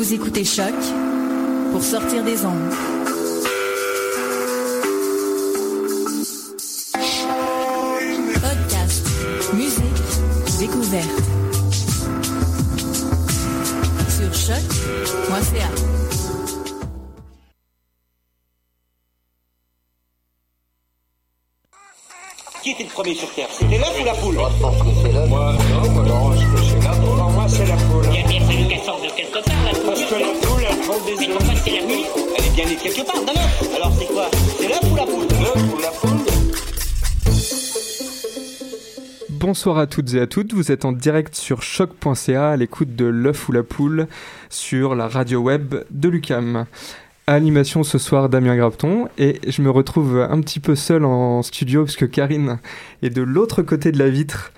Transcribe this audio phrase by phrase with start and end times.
[0.00, 0.72] Vous écoutez Choc
[1.72, 2.70] pour sortir des ondes.
[8.32, 9.06] Podcast,
[9.52, 9.82] musique,
[10.58, 11.20] découverte.
[14.08, 15.68] Sur choc.ca.
[22.62, 23.48] Qui était le premier sur Terre?
[23.52, 24.34] C'était l'œuf ou la poule?
[24.36, 25.28] Moi, je pense que c'est l'œuf.
[25.28, 27.19] Moi, non, moi, non, c'est la poule.
[27.50, 28.04] Pour moi, c'est la poule.
[28.12, 30.78] Il a bien fallu qu'elle sorte de quelque part, la Parce que la poule, elle
[30.78, 31.36] prend des Mais œufs.
[31.38, 32.04] pourquoi c'est la nuit
[32.38, 33.74] Elle est bien née quelque part, d'un œuf.
[33.76, 34.30] Alors c'est quoi?
[34.58, 35.26] C'est l'œuf ou la poule?
[35.40, 36.20] L'œuf ou la poule?
[39.30, 43.06] Bonsoir à toutes et à toutes, vous êtes en direct sur choc.ca à l'écoute de
[43.06, 44.06] l'œuf ou la poule
[44.50, 46.66] sur la radio web de Lucam.
[47.26, 51.84] Animation ce soir Damien Graveton et je me retrouve un petit peu seul en studio
[51.84, 52.58] puisque Karine
[53.02, 54.52] est de l'autre côté de la vitre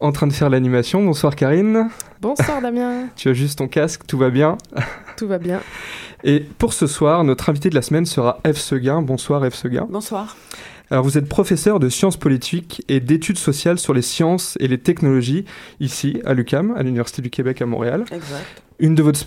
[0.00, 1.04] en train de faire l'animation.
[1.04, 1.88] Bonsoir Karine,
[2.20, 4.56] Bonsoir Damien, tu as juste ton casque, tout va bien
[5.18, 5.60] tout va bien.
[6.24, 9.02] Et pour ce soir, notre invité de la semaine sera Eve Seguin.
[9.02, 9.86] Bonsoir Eve Seguin.
[9.90, 10.36] Bonsoir.
[10.90, 14.78] Alors vous êtes professeur de sciences politiques et d'études sociales sur les sciences et les
[14.78, 15.44] technologies
[15.80, 18.04] ici à l'UCAM, à l'Université du Québec à Montréal.
[18.10, 18.62] Exact.
[18.78, 19.18] Une de, votre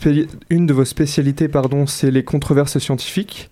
[0.49, 3.49] une de vos spécialités, pardon, c'est les controverses scientifiques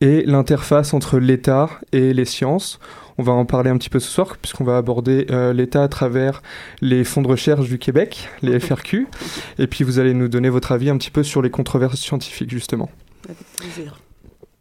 [0.00, 2.80] et l'interface entre l'État et les sciences.
[3.18, 5.88] On va en parler un petit peu ce soir puisqu'on va aborder euh, l'État à
[5.88, 6.42] travers
[6.80, 9.06] les fonds de recherche du Québec, les FRQ,
[9.58, 12.50] et puis vous allez nous donner votre avis un petit peu sur les controverses scientifiques
[12.50, 12.90] justement.
[13.24, 13.98] Avec plaisir.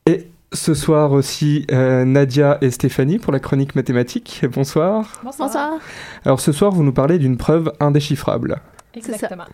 [0.05, 4.45] Et ce soir aussi, euh, Nadia et Stéphanie pour la chronique mathématique.
[4.51, 5.21] Bonsoir.
[5.23, 5.79] Bonsoir.
[6.25, 8.61] Alors ce soir, vous nous parlez d'une preuve indéchiffrable.
[8.95, 9.45] Exactement.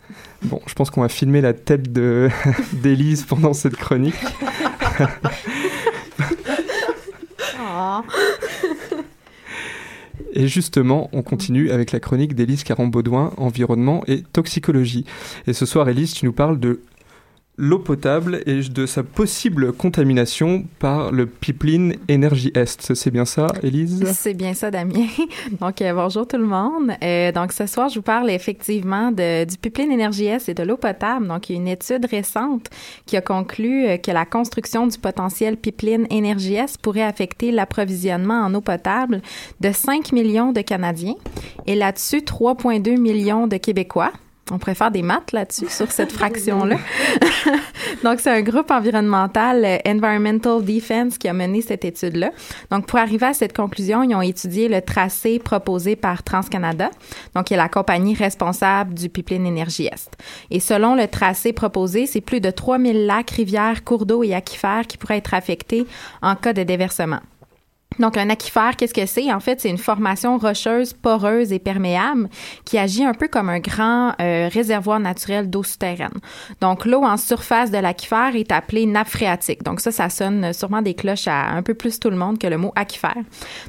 [0.44, 2.30] Bon, je pense qu'on va filmer la tête de
[2.74, 4.16] d'Élise pendant cette chronique.
[10.40, 15.04] Et justement, on continue avec la chronique d'Élise Caron-Baudouin, environnement et toxicologie.
[15.48, 16.80] Et ce soir, Élise, tu nous parles de
[17.60, 22.94] l'eau potable et de sa possible contamination par le pipeline Énergie Est.
[22.94, 24.04] C'est bien ça, Élise?
[24.14, 25.08] C'est bien ça, Damien.
[25.60, 26.94] Donc, euh, bonjour tout le monde.
[27.04, 30.64] Euh, donc, ce soir, je vous parle effectivement de, du pipeline Énergie S et de
[30.64, 31.28] l'eau potable.
[31.28, 32.70] Donc, il y a une étude récente
[33.06, 38.42] qui a conclu euh, que la construction du potentiel pipeline Énergie S pourrait affecter l'approvisionnement
[38.42, 39.22] en eau potable
[39.60, 41.16] de 5 millions de Canadiens
[41.68, 44.14] et là-dessus 3,2 millions de Québécois.
[44.52, 46.78] On pourrait faire des maths là-dessus, sur cette fraction-là.
[48.04, 52.32] Donc, c'est un groupe environnemental, euh, Environmental Defense, qui a mené cette étude-là.
[52.72, 56.90] Donc, pour arriver à cette conclusion, ils ont étudié le tracé proposé par TransCanada,
[57.36, 60.12] donc qui est la compagnie responsable du pipeline Énergie Est.
[60.52, 64.88] Et selon le tracé proposé, c'est plus de 3000 lacs, rivières, cours d'eau et aquifères
[64.88, 65.86] qui pourraient être affectés
[66.22, 67.20] en cas de déversement.
[67.98, 69.34] Donc, un aquifère, qu'est-ce que c'est?
[69.34, 72.30] En fait, c'est une formation rocheuse, poreuse et perméable
[72.64, 76.14] qui agit un peu comme un grand euh, réservoir naturel d'eau souterraine.
[76.62, 79.64] Donc, l'eau en surface de l'aquifère est appelée nappe phréatique.
[79.64, 82.48] Donc, ça, ça sonne sûrement des cloches à un peu plus tout le monde que
[82.48, 83.18] le mot aquifère.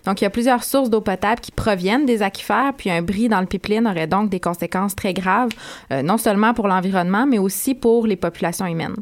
[0.05, 3.29] Donc, il y a plusieurs sources d'eau potable qui proviennent des aquifères, puis un bris
[3.29, 5.51] dans le pipeline aurait donc des conséquences très graves,
[5.93, 8.97] euh, non seulement pour l'environnement, mais aussi pour les populations humaines.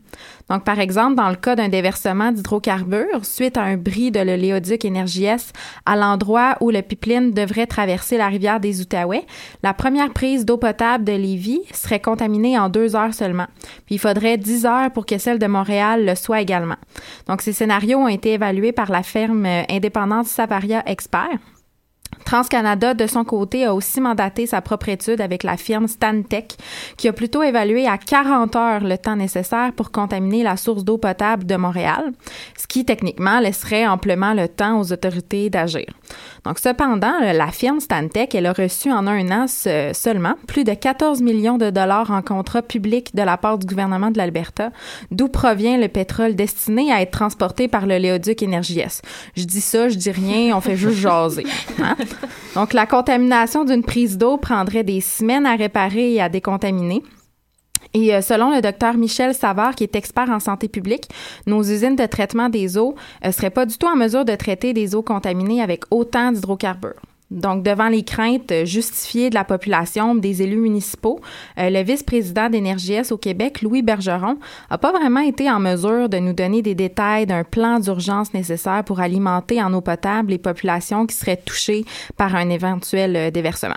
[0.49, 4.87] Donc, par exemple, dans le cas d'un déversement d'hydrocarbures, suite à un bris de l'oléoduc
[4.87, 5.08] Énergie
[5.87, 9.27] À l'endroit où le pipeline devrait traverser la rivière des Outaouais,
[9.63, 13.47] la première prise d'eau potable de Lévis serait contaminée en deux heures seulement.
[13.87, 16.77] Puis il faudrait dix heures pour que celle de Montréal le soit également.
[17.27, 21.39] Donc, ces scénarios ont été évalués par la firme euh, indépendante Savaria Expert.
[22.25, 26.57] TransCanada, de son côté, a aussi mandaté sa propre étude avec la firme Stantec,
[26.97, 30.99] qui a plutôt évalué à 40 heures le temps nécessaire pour contaminer la source d'eau
[30.99, 32.13] potable de Montréal,
[32.57, 35.87] ce qui techniquement laisserait amplement le temps aux autorités d'agir.
[36.45, 39.47] Donc, cependant, la firme Stantec, elle a reçu en un an
[39.93, 44.11] seulement plus de 14 millions de dollars en contrats publics de la part du gouvernement
[44.11, 44.71] de l'Alberta,
[45.11, 48.83] d'où provient le pétrole destiné à être transporté par le Léoduc Énergie.
[49.37, 51.45] Je dis ça, je dis rien, on fait juste jaser.
[51.83, 51.97] Hein?
[52.55, 57.03] Donc, la contamination d'une prise d'eau prendrait des semaines à réparer et à décontaminer.
[57.95, 61.09] Et euh, selon le docteur Michel Savard, qui est expert en santé publique,
[61.47, 64.35] nos usines de traitement des eaux ne euh, seraient pas du tout en mesure de
[64.35, 67.01] traiter des eaux contaminées avec autant d'hydrocarbures.
[67.31, 71.21] Donc, devant les craintes justifiées de la population, des élus municipaux,
[71.59, 74.39] euh, le vice-président d'Énergie au Québec, Louis Bergeron,
[74.71, 78.83] n'a pas vraiment été en mesure de nous donner des détails d'un plan d'urgence nécessaire
[78.85, 81.85] pour alimenter en eau potable les populations qui seraient touchées
[82.17, 83.77] par un éventuel déversement.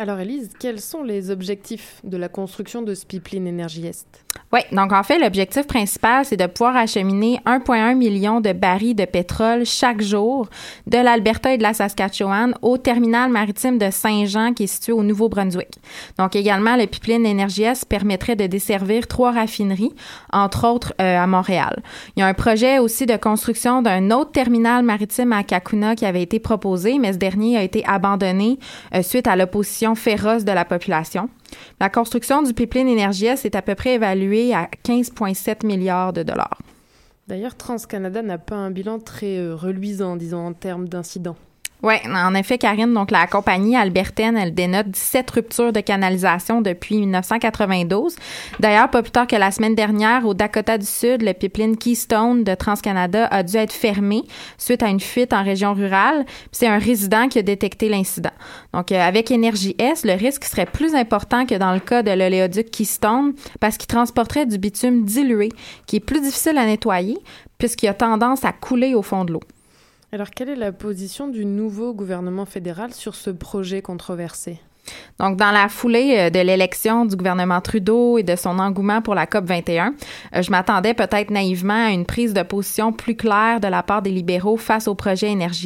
[0.00, 4.24] Alors Elise, quels sont les objectifs de la construction de ce pipeline Énergie Est?
[4.52, 9.04] Oui, donc en fait, l'objectif principal, c'est de pouvoir acheminer 1,1 million de barils de
[9.04, 10.48] pétrole chaque jour
[10.88, 15.04] de l'Alberta et de la Saskatchewan au terminal maritime de Saint-Jean qui est situé au
[15.04, 15.78] Nouveau-Brunswick.
[16.18, 19.92] Donc également, le pipeline Énergie Est permettrait de desservir trois raffineries,
[20.32, 21.82] entre autres euh, à Montréal.
[22.16, 26.06] Il y a un projet aussi de construction d'un autre terminal maritime à Kakuna qui
[26.06, 28.58] avait été proposé, mais ce dernier a été abandonné
[28.94, 31.28] euh, suite à l'opposition féroce de la population.
[31.80, 36.58] La construction du pipeline Énergie est à peu près évaluée à 15,7 milliards de dollars.
[37.28, 41.36] D'ailleurs, TransCanada n'a pas un bilan très euh, reluisant, disons, en termes d'incidents.
[41.82, 46.98] Oui, en effet, Karine, donc la compagnie albertaine, elle dénote 17 ruptures de canalisation depuis
[46.98, 48.16] 1992.
[48.58, 52.44] D'ailleurs, pas plus tard que la semaine dernière, au Dakota du Sud, le pipeline Keystone
[52.44, 54.24] de TransCanada a dû être fermé
[54.58, 56.26] suite à une fuite en région rurale.
[56.52, 58.32] C'est un résident qui a détecté l'incident.
[58.74, 62.10] Donc, euh, avec Énergie S, le risque serait plus important que dans le cas de
[62.10, 65.48] l'oléoduc Keystone parce qu'il transporterait du bitume dilué,
[65.86, 67.16] qui est plus difficile à nettoyer
[67.56, 69.40] puisqu'il a tendance à couler au fond de l'eau.
[70.12, 74.60] Alors, quelle est la position du nouveau gouvernement fédéral sur ce projet controversé?
[75.18, 79.14] Donc, dans la foulée euh, de l'élection du gouvernement Trudeau et de son engouement pour
[79.14, 79.94] la COP 21,
[80.34, 84.02] euh, je m'attendais peut-être naïvement à une prise de position plus claire de la part
[84.02, 85.60] des libéraux face au projet Énergie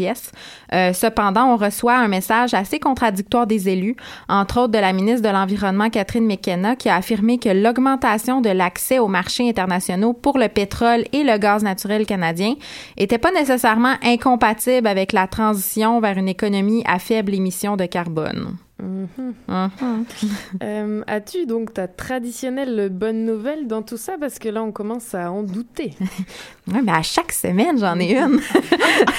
[0.73, 3.97] euh, cependant, on reçoit un message assez contradictoire des élus,
[4.29, 8.51] entre autres de la ministre de l'Environnement Catherine McKenna, qui a affirmé que l'augmentation de
[8.51, 12.55] l'accès aux marchés internationaux pour le pétrole et le gaz naturel canadien
[12.99, 18.57] n'était pas nécessairement incompatible avec la transition vers une économie à faible émission de carbone.
[18.82, 19.35] Mhm.
[19.49, 20.06] Mhm.
[20.62, 24.15] Euh, as-tu donc ta traditionnelle bonne nouvelle dans tout ça?
[24.19, 25.94] Parce que là, on commence à en douter.
[26.69, 28.41] oui, mais à chaque semaine, j'en ai une.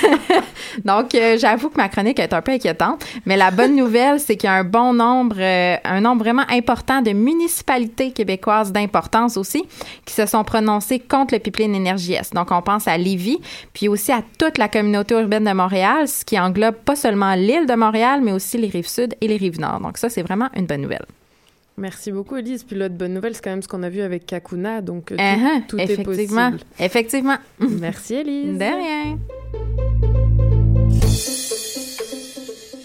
[0.85, 3.05] donc, euh, j'avoue que ma chronique est un peu inquiétante.
[3.25, 6.45] Mais la bonne nouvelle, c'est qu'il y a un bon nombre, euh, un nombre vraiment
[6.49, 9.63] important de municipalités québécoises d'importance aussi
[10.05, 12.31] qui se sont prononcées contre le pipeline Énergie S.
[12.31, 13.39] Donc, on pense à Lévis,
[13.73, 17.67] puis aussi à toute la communauté urbaine de Montréal, ce qui englobe pas seulement l'île
[17.67, 19.79] de Montréal, mais aussi les rives sud et les rives nord.
[19.79, 21.05] Donc ça, c'est vraiment une bonne nouvelle.
[21.77, 22.63] Merci beaucoup, Elise.
[22.63, 24.81] Puis l'autre bonne nouvelle, c'est quand même ce qu'on a vu avec Kakuna.
[24.81, 25.79] Donc, tout, uh-huh.
[25.79, 26.59] est possible.
[26.79, 27.37] Effectivement.
[27.59, 28.57] Merci, Elise.
[28.57, 29.19] De rien.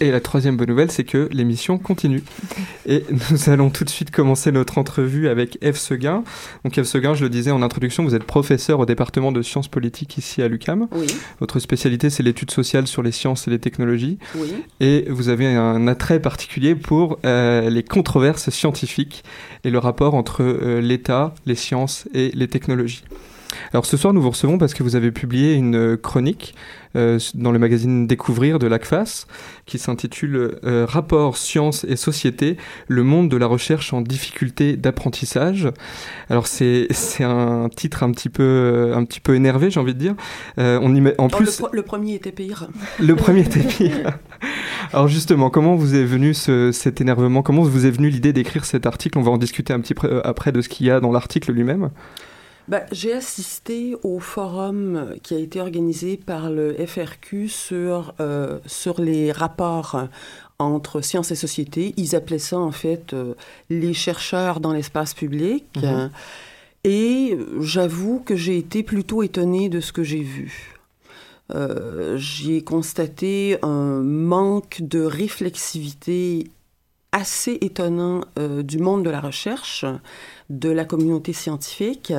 [0.01, 2.23] Et la troisième bonne nouvelle, c'est que l'émission continue.
[2.87, 6.23] Et nous allons tout de suite commencer notre entrevue avec Eve Seguin.
[6.65, 9.67] Donc Eve Seguin, je le disais en introduction, vous êtes professeur au département de sciences
[9.67, 10.87] politiques ici à l'UCAM.
[10.93, 11.05] Oui.
[11.39, 14.17] Votre spécialité, c'est l'étude sociale sur les sciences et les technologies.
[14.33, 14.51] Oui.
[14.79, 19.23] Et vous avez un attrait particulier pour euh, les controverses scientifiques
[19.63, 23.03] et le rapport entre euh, l'État, les sciences et les technologies.
[23.73, 26.55] Alors ce soir, nous vous recevons parce que vous avez publié une chronique
[26.97, 29.27] euh, dans le magazine Découvrir de l'ACFAS
[29.65, 32.57] qui s'intitule euh, Rapport sciences et société,
[32.89, 35.69] le monde de la recherche en difficulté d'apprentissage.
[36.29, 36.89] Alors c'est
[37.21, 40.15] un titre un petit peu euh, un petit peu énervé, j'ai envie de dire.
[40.57, 42.67] on y met, en oh, plus le, premier était pire.
[42.99, 44.19] Le premier était pire.
[44.91, 47.41] Alors justement, comment vous est venu ce, cet énervement?
[47.41, 49.17] Comment vous est venu l'idée d'écrire cet article?
[49.17, 51.53] On va en discuter un petit peu après de ce qu'il y a dans l'article
[51.53, 51.89] lui-même.
[52.67, 59.01] Ben, j'ai assisté au forum qui a été organisé par le FRQ sur, euh, sur
[59.01, 60.07] les rapports
[60.59, 61.93] entre sciences et société.
[61.97, 63.33] Ils appelaient ça en fait euh,
[63.69, 65.65] les chercheurs dans l'espace public.
[65.75, 66.11] Mhm.
[66.83, 70.79] Et j'avoue que j'ai été plutôt étonnée de ce que j'ai vu.
[71.53, 76.49] Euh, j'ai constaté un manque de réflexivité
[77.11, 79.85] assez étonnant euh, du monde de la recherche,
[80.49, 82.13] de la communauté scientifique,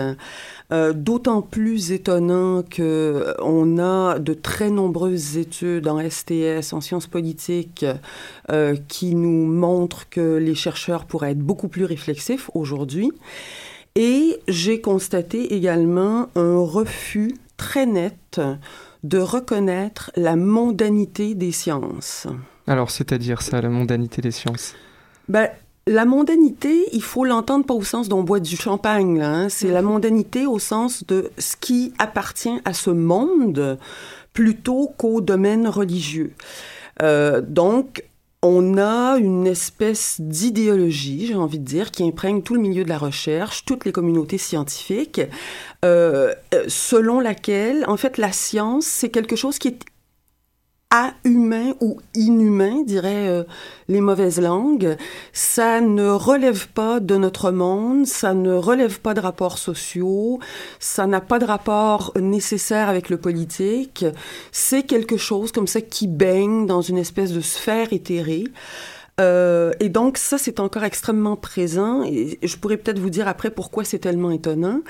[0.73, 7.07] euh, d'autant plus étonnant que on a de très nombreuses études en STS, en sciences
[7.07, 7.87] politiques,
[8.51, 13.13] euh, qui nous montrent que les chercheurs pourraient être beaucoup plus réflexifs aujourd'hui.
[13.95, 18.41] Et j'ai constaté également un refus très net
[19.05, 22.27] de reconnaître la mondanité des sciences.
[22.67, 24.75] Alors, c'est-à-dire ça, la mondanité des sciences?
[25.29, 25.49] Ben,
[25.87, 29.21] la mondanité, il faut l'entendre pas au sens d'on boit du champagne.
[29.21, 29.49] Hein.
[29.49, 33.79] C'est la mondanité au sens de ce qui appartient à ce monde
[34.33, 36.33] plutôt qu'au domaine religieux.
[37.03, 38.05] Euh, donc,
[38.45, 42.89] on a une espèce d'idéologie, j'ai envie de dire, qui imprègne tout le milieu de
[42.89, 45.21] la recherche, toutes les communautés scientifiques,
[45.85, 49.85] euh, euh selon laquelle, en fait, la science, c'est quelque chose qui est
[51.25, 53.45] humain ou inhumain, diraient euh,
[53.89, 54.97] les mauvaises langues.
[55.33, 60.41] Ça ne relève pas de notre monde, ça ne relève pas de rapports sociaux,
[60.79, 64.05] ça n'a pas de rapport nécessaire avec le politique.
[64.51, 68.45] C'est quelque chose comme ça qui baigne dans une espèce de sphère éthérée.
[69.21, 72.03] Euh, et donc ça, c'est encore extrêmement présent.
[72.05, 74.81] Et je pourrais peut-être vous dire après pourquoi c'est tellement étonnant.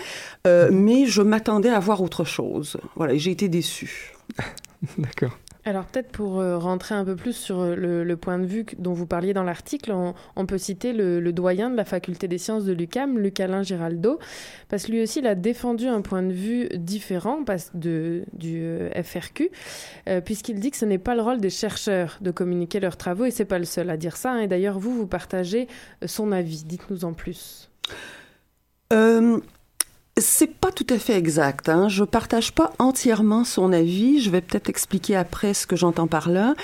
[0.46, 2.76] Euh, mais je m'attendais à voir autre chose.
[2.96, 4.14] Voilà, j'ai été déçue.
[4.98, 5.36] D'accord.
[5.64, 8.94] Alors peut-être pour euh, rentrer un peu plus sur euh, le, point de vue dont
[8.94, 12.72] vous parliez dans l'article, on, peut citer le, doyen de la faculté des sciences de
[12.72, 14.18] l'UCAM, Luc-Alain Giraldo,
[14.68, 19.50] parce que lui aussi il a défendu un point de vue différent du euh, FRQ,
[20.24, 23.30] puisqu'il dit que ce n'est pas le rôle des chercheurs de communiquer leurs travaux, et
[23.30, 24.32] c'est pas le seul à dire ça.
[24.32, 24.40] Hein.
[24.40, 25.68] et d'ailleurs vous, vous partagez
[26.04, 26.64] son avis.
[26.64, 27.70] Dites-nous en plus.
[30.20, 31.70] C'est pas tout à fait exact.
[31.70, 31.88] Hein.
[31.88, 34.20] Je partage pas entièrement son avis.
[34.20, 36.54] Je vais peut-être expliquer après ce que j'entends par là.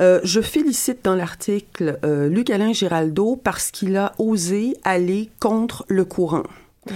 [0.00, 6.06] Euh, je félicite dans l'article euh, Luc-Alain Giraldo parce qu'il a osé aller contre le
[6.06, 6.44] courant.
[6.88, 6.92] Ah,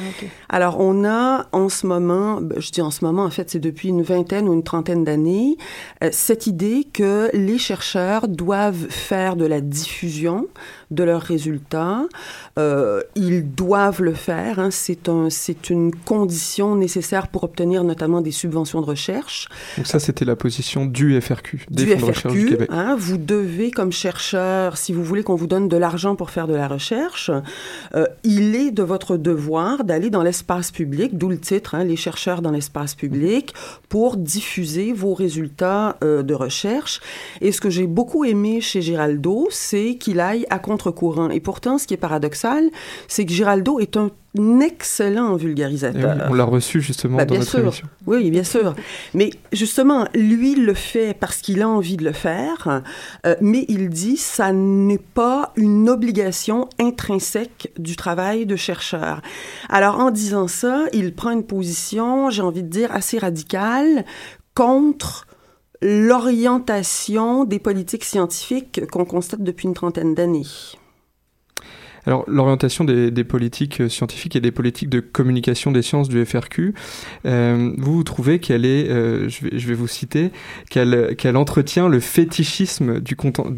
[0.49, 3.59] Alors, on a en ce moment, ben, je dis en ce moment, en fait, c'est
[3.59, 5.57] depuis une vingtaine ou une trentaine d'années,
[6.03, 10.47] euh, cette idée que les chercheurs doivent faire de la diffusion
[10.91, 12.05] de leurs résultats.
[12.59, 14.59] Euh, ils doivent le faire.
[14.59, 14.71] Hein.
[14.71, 19.49] C'est un, c'est une condition nécessaire pour obtenir notamment des subventions de recherche.
[19.77, 22.69] Donc ça, c'était la position du FRQ, des du fonds de recherche du Québec.
[22.73, 26.47] Hein, vous devez, comme chercheur, si vous voulez qu'on vous donne de l'argent pour faire
[26.47, 27.31] de la recherche,
[27.95, 31.97] euh, il est de votre devoir d'aller dans l'espace public, d'où le titre, hein, les
[31.97, 33.55] chercheurs dans l'espace public,
[33.89, 37.01] pour diffuser vos résultats euh, de recherche.
[37.41, 41.31] Et ce que j'ai beaucoup aimé chez Giraldo, c'est qu'il aille à contre-courant.
[41.31, 42.71] Et pourtant, ce qui est paradoxal,
[43.07, 44.11] c'est que Giraldo est un
[44.61, 46.17] excellent vulgarisateur.
[46.19, 47.87] Eh on l'a reçu justement bah, dans bien notre émission.
[48.07, 48.75] Oui, bien sûr.
[49.15, 52.83] Mais justement, lui le fait parce qu'il a envie de le faire,
[53.27, 59.23] euh, mais il dit ça n'est pas une obligation intrinsèque du travail de chercheur.
[59.69, 64.05] Alors en disant ça, il prend une position, j'ai envie de dire, assez radicale
[64.55, 65.27] contre
[65.81, 70.47] l'orientation des politiques scientifiques qu'on constate depuis une trentaine d'années.
[72.07, 76.75] Alors, l'orientation des, politiques euh, scientifiques et des politiques de communication des sciences du FRQ,
[77.27, 80.31] euh, vous, trouvez qu'elle est, euh, je, vais, vous citer,
[80.71, 83.17] qu'elle qu'elle entretient le fétichisme du,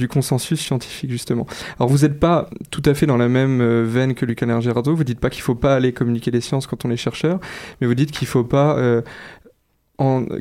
[0.09, 1.47] consensus scientifique, justement.
[1.78, 5.04] Alors, vous n'êtes pas tout à fait dans la même veine que Lucas Gerardo, vous
[5.04, 7.38] dites pas qu'il faut pas aller communiquer les sciences quand on est chercheur,
[7.80, 9.02] mais vous dites qu'il faut pas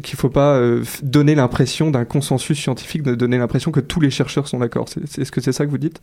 [0.04, 0.62] qu'il faut pas
[1.04, 4.88] donner l'impression d'un consensus scientifique, de donner l'impression que tous les chercheurs sont d'accord.
[5.18, 6.02] Est-ce que c'est ça que vous dites?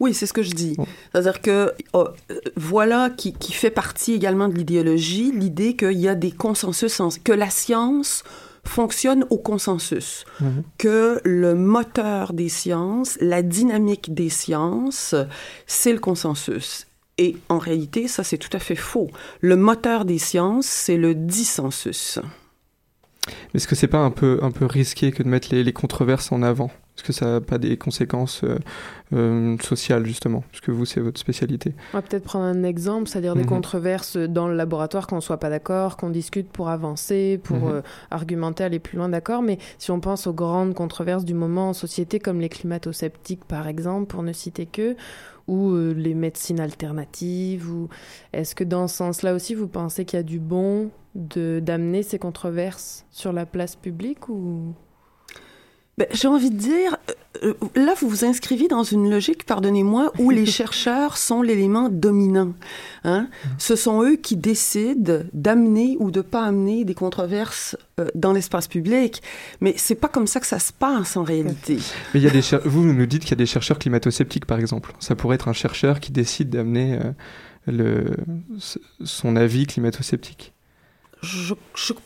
[0.00, 0.76] Oui, c'est ce que je dis.
[1.12, 2.08] C'est-à-dire que oh,
[2.56, 7.32] voilà qui, qui, fait partie également de l'idéologie, l'idée qu'il y a des consensus, que
[7.32, 8.24] la science
[8.66, 10.64] fonctionne au consensus, mhm.
[10.78, 15.14] que le moteur des sciences, la dynamique des sciences,
[15.66, 16.86] c'est le consensus.
[17.16, 19.10] Et en réalité, ça c'est tout à fait faux.
[19.40, 22.18] Le moteur des sciences, c'est le dissensus.
[23.26, 25.72] Mais est-ce que c'est pas un peu, un peu risqué que de mettre les, les
[25.72, 26.70] controverses en avant?
[26.96, 28.58] Est-ce que ça n'a pas des conséquences euh,
[29.12, 30.44] euh, sociales, justement?
[30.52, 31.74] Parce que vous, c'est votre spécialité.
[31.92, 33.48] On va peut-être prendre un exemple, c'est-à-dire des mhm.
[33.48, 37.72] controverses dans le laboratoire, qu'on ne soit pas d'accord, qu'on discute pour avancer, pour mhm.
[37.72, 37.82] euh,
[38.12, 39.42] argumenter, aller plus loin, d'accord?
[39.42, 43.66] Mais si on pense aux grandes controverses du moment en société, comme les climato-sceptiques, par
[43.66, 44.94] exemple, pour ne citer que,
[45.48, 47.90] ou les médecines alternatives ou
[48.32, 52.02] est-ce que dans ce sens-là aussi vous pensez qu'il y a du bon de d'amener
[52.02, 54.74] ces controverses sur la place publique ou?
[55.96, 56.96] Ben, J'ai envie de dire,
[57.44, 62.52] euh, là, vous vous inscrivez dans une logique, pardonnez-moi, où les chercheurs sont l'élément dominant.
[63.04, 63.28] Hein?
[63.58, 68.66] Ce sont eux qui décident d'amener ou de pas amener des controverses euh, dans l'espace
[68.66, 69.22] public.
[69.60, 71.78] Mais c'est pas comme ça que ça se passe en réalité.
[72.12, 74.58] Mais il y a des vous nous dites qu'il y a des chercheurs climato-sceptiques, par
[74.58, 74.92] exemple.
[74.98, 76.98] Ça pourrait être un chercheur qui décide d'amener
[77.68, 78.14] euh,
[79.04, 80.53] son avis climato-sceptique.
[81.24, 81.54] Je,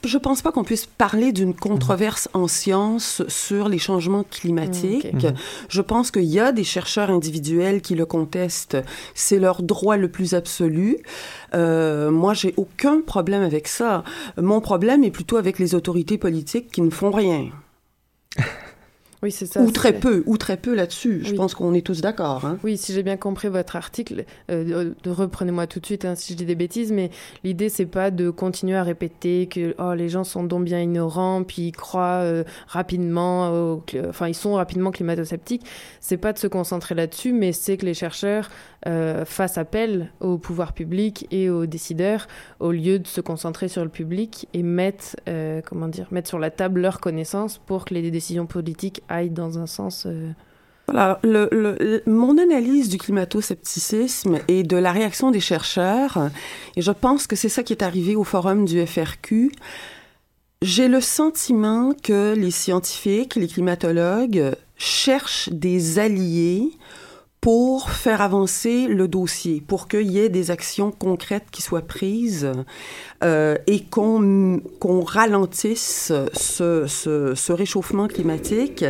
[0.04, 5.12] je pense pas qu'on puisse parler d'une controverse en sciences sur les changements climatiques.
[5.12, 5.32] Mm, ok.
[5.68, 8.78] Je pense qu'il y a des chercheurs individuels qui le contestent.
[9.14, 10.98] C'est leur droit le plus absolu.
[11.54, 14.04] Euh, moi, j'ai aucun problème avec ça.
[14.40, 17.50] Mon problème est plutôt avec les autorités politiques qui ne font rien.
[19.22, 19.60] Oui, c'est ça.
[19.60, 21.22] Ou très peu, ou très peu là-dessus.
[21.24, 21.36] Je Oui.
[21.36, 22.44] pense qu'on est tous d'accord.
[22.46, 22.58] Hein?
[22.62, 26.38] Oui, si j'ai bien compris votre article, euh, reprenez-moi tout de suite hein, si je
[26.38, 27.10] dis des bêtises, mais
[27.42, 31.42] l'idée c'est pas de continuer à répéter que oh, les gens sont donc bien ignorants,
[31.42, 35.64] puis ils croient euh, rapidement, au enfin ils sont rapidement climato-sceptiques.
[36.00, 38.48] C'est pas de se concentrer là-dessus, mais c'est que les chercheurs
[38.86, 42.28] euh, fassent appel au pouvoir public et aux décideurs
[42.60, 44.64] au lieu de se concentrer sur le public et
[45.28, 49.30] euh, comment dire, mettre sur la table leurs connaissances pour que les décisions politiques aillent
[49.30, 50.04] dans un sens.
[50.06, 50.30] euh,
[50.86, 51.20] Voilà,
[52.06, 56.30] mon analyse du climato-scepticisme et de la réaction des chercheurs,
[56.76, 59.50] et je pense que c'est ça qui est arrivé au forum du FRQ,
[60.62, 66.70] j'ai le sentiment que les scientifiques, les climatologues cherchent des alliés
[67.40, 72.50] pour faire avancer le dossier, pour qu'il y ait des actions concrètes qui soient prises
[73.22, 78.84] euh, et qu'on qu'on ralentisse ce, ce, ce réchauffement climatique.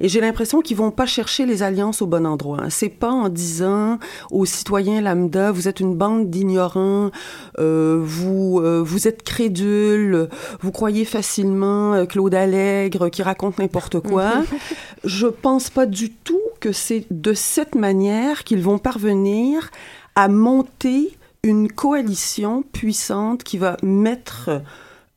[0.00, 2.70] Et j'ai l'impression qu'ils vont pas chercher les alliances au bon endroit.
[2.70, 3.98] C'est pas en disant
[4.30, 7.10] aux citoyens lambda, vous êtes une bande d'ignorants,
[7.58, 10.28] euh, vous euh, vous êtes crédules,
[10.60, 14.32] vous croyez facilement euh, Claude Allègre qui raconte n'importe quoi.
[15.04, 19.70] Je pense pas du tout que c'est de cette manière qu'ils vont parvenir
[20.16, 24.62] à monter une coalition puissante qui va mettre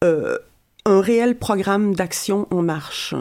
[0.03, 0.37] euh,
[0.85, 3.15] un réel programme d'action en marche.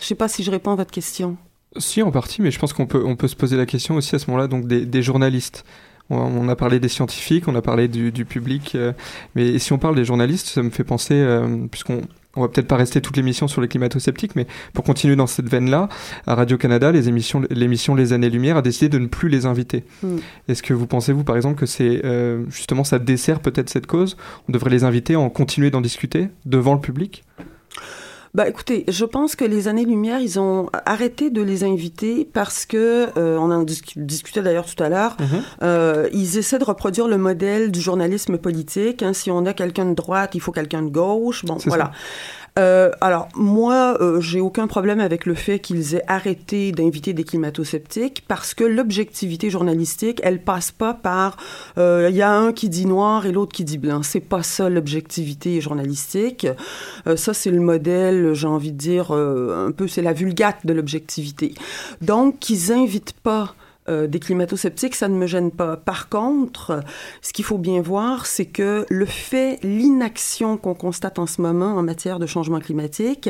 [0.00, 1.36] Je sais pas si je réponds à votre question.
[1.76, 4.14] Si, en partie, mais je pense qu'on peut, on peut se poser la question aussi
[4.14, 5.64] à ce moment-là donc des, des journalistes.
[6.10, 8.92] On, on a parlé des scientifiques, on a parlé du, du public, euh,
[9.34, 12.02] mais si on parle des journalistes, ça me fait penser, euh, puisqu'on
[12.36, 15.48] on va peut-être pas rester toute l'émission sur les climato-sceptiques, mais pour continuer dans cette
[15.48, 15.88] veine-là,
[16.26, 19.84] à Radio-Canada, les émissions, l'émission Les Années-Lumière a décidé de ne plus les inviter.
[20.02, 20.16] Mm.
[20.48, 23.86] Est-ce que vous pensez, vous, par exemple, que c'est euh, justement ça dessert peut-être cette
[23.86, 24.16] cause?
[24.48, 27.24] On devrait les inviter, en continuer d'en discuter devant le public?
[28.34, 33.06] Bah, écoutez, je pense que les années-lumière, ils ont arrêté de les inviter parce que,
[33.16, 35.16] euh, on en dis- discutait d'ailleurs tout à l'heure,
[35.62, 39.04] euh, ils essaient de reproduire le modèle du journalisme politique.
[39.04, 39.12] hein.
[39.12, 41.44] Si on a quelqu'un de droite, il faut quelqu'un de gauche.
[41.44, 41.92] Bon, voilà.
[42.56, 47.24] Euh, alors, moi, euh, j'ai aucun problème avec le fait qu'ils aient arrêté d'inviter des
[47.24, 51.36] climato-sceptiques parce que l'objectivité journalistique, elle passe pas par
[51.78, 54.04] euh, il y a un qui dit noir et l'autre qui dit blanc.
[54.04, 56.46] C'est pas ça l'objectivité journalistique.
[57.08, 60.64] Euh, ça, c'est le modèle, j'ai envie de dire, euh, un peu, c'est la vulgate
[60.64, 61.54] de l'objectivité.
[62.02, 63.56] Donc, qu'ils invitent pas
[63.88, 65.76] euh, des climato-sceptiques, ça ne me gêne pas.
[65.76, 66.80] Par contre,
[67.20, 71.76] ce qu'il faut bien voir, c'est que le fait, l'inaction qu'on constate en ce moment
[71.76, 73.28] en matière de changement climatique,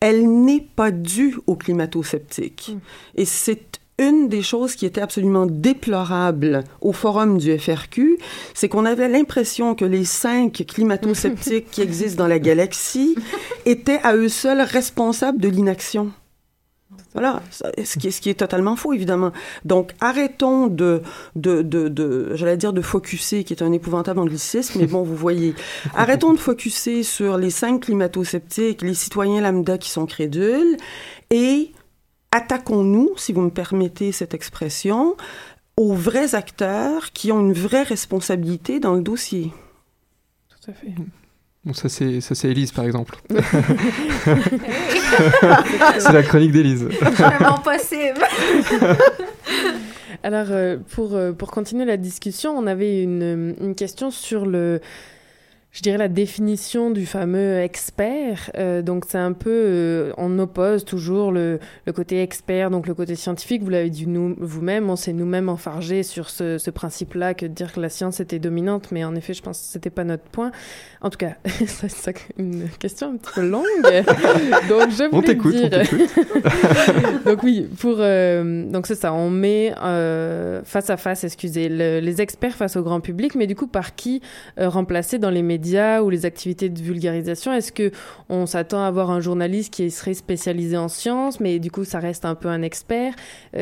[0.00, 2.76] elle n'est pas due aux climato-sceptiques.
[3.16, 8.18] Et c'est une des choses qui était absolument déplorable au forum du FRQ,
[8.54, 13.14] c'est qu'on avait l'impression que les cinq climato-sceptiques qui existent dans la galaxie
[13.66, 16.12] étaient à eux seuls responsables de l'inaction.
[17.14, 19.32] Voilà, ce qui, est, ce qui est totalement faux, évidemment.
[19.66, 21.02] Donc, arrêtons de,
[21.36, 25.16] de, de, de j'allais dire de focuser, qui est un épouvantable anglicisme, mais bon, vous
[25.16, 25.54] voyez.
[25.94, 30.76] Arrêtons de focuser sur les cinq climato-sceptiques, les citoyens lambda qui sont crédules,
[31.30, 31.72] et
[32.30, 35.16] attaquons-nous, si vous me permettez cette expression,
[35.76, 39.52] aux vrais acteurs qui ont une vraie responsabilité dans le dossier.
[40.48, 40.94] Tout à fait.
[41.64, 43.16] Bon, ça c'est ça c'est Élise par exemple.
[45.98, 46.82] c'est la chronique d'Élise.
[47.00, 48.18] Vraiment possible.
[50.24, 54.80] Alors, euh, pour, euh, pour continuer la discussion, on avait une, une question sur le,
[55.72, 58.50] je dirais, la définition du fameux expert.
[58.58, 62.92] Euh, donc, c'est un peu, euh, on oppose toujours le, le côté expert, donc le
[62.92, 63.62] côté scientifique.
[63.62, 67.72] Vous l'avez dit vous-même, on s'est nous-mêmes enfargés sur ce, ce principe-là que de dire
[67.72, 70.52] que la science était dominante, mais en effet, je pense que c'était pas notre point.
[71.00, 73.64] En tout cas, c'est une question un petit peu longue.
[74.68, 75.88] donc, je voulais t'écoute, on dire...
[75.88, 76.10] t'écoute.
[77.24, 82.00] donc oui, pour euh, donc c'est ça, on met euh, face à face, excusez, le-
[82.00, 84.20] les experts face au grand public, mais du coup par qui
[84.58, 85.61] euh, remplacer dans les médias?
[85.62, 87.92] Médias ou les activités de vulgarisation Est-ce que
[88.28, 92.00] on s'attend à avoir un journaliste qui serait spécialisé en sciences, mais du coup ça
[92.00, 93.14] reste un peu un expert?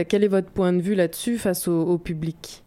[0.08, 2.62] Quel est votre point de vue là-dessus face au, public?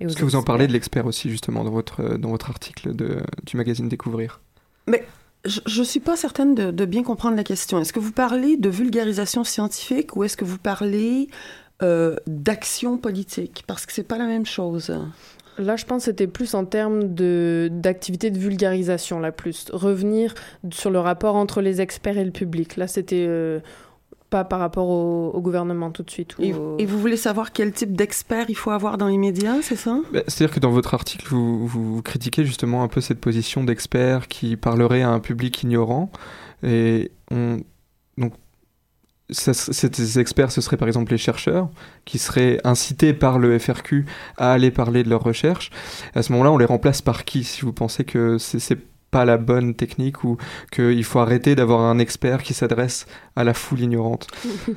[0.00, 3.20] Est-ce que vous en parlez de l'expert aussi justement dans votre, dans votre article de,
[3.46, 4.40] du magazine Découvrir
[4.86, 5.04] Mais
[5.44, 7.80] je ne suis pas certaine de, de, bien comprendre la question.
[7.80, 11.28] Est-ce que vous parlez de vulgarisation scientifique ou est-ce que vous parlez
[11.82, 13.64] euh, d'action politique?
[13.66, 14.96] Parce que c'est pas la même chose.
[15.58, 19.66] Là, je pense que c'était plus en termes de, d'activité de vulgarisation, là, plus.
[19.72, 20.34] Revenir
[20.72, 22.76] sur le rapport entre les experts et le public.
[22.76, 23.60] Là, c'était euh,
[24.30, 26.34] pas par rapport au, gouvernement tout de suite.
[26.38, 29.98] et, vous voulez savoir quel type d'expert il faut avoir dans les médias, c'est ça?
[30.12, 34.28] Bah, C'est-à-dire que dans votre article, vous, vous, critiquez justement un peu cette position d'expert
[34.28, 36.10] qui parlerait à un public ignorant.
[36.62, 37.58] Et on,
[39.32, 41.68] ces experts, ce seraient par exemple les chercheurs
[42.04, 45.70] qui seraient incités par le FRQ à aller parler de leurs recherches.
[46.14, 48.78] À ce moment-là, on les remplace par qui si vous pensez que c'est
[49.12, 50.38] pas la bonne technique ou
[50.72, 54.26] qu'il faut arrêter d'avoir un expert qui s'adresse à la foule ignorante?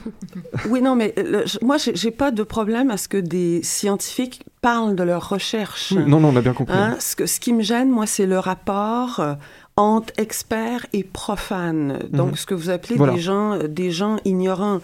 [0.69, 4.95] oui, non, mais euh, moi, j'ai pas de problème à ce que des scientifiques parlent
[4.95, 5.93] de leurs recherches.
[5.93, 6.77] non, non, on a bien compris.
[6.77, 9.35] Hein, ce, que, ce qui me gêne, moi, c'est le rapport euh,
[9.77, 11.99] entre experts et profanes.
[12.11, 12.35] Donc, mhm.
[12.35, 14.79] ce que vous appelez des gens, des gens ignorants.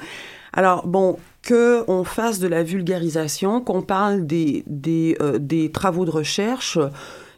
[0.54, 6.06] Alors, bon, que on fasse de la vulgarisation, qu'on parle des, des, euh, des travaux
[6.06, 6.78] de recherche,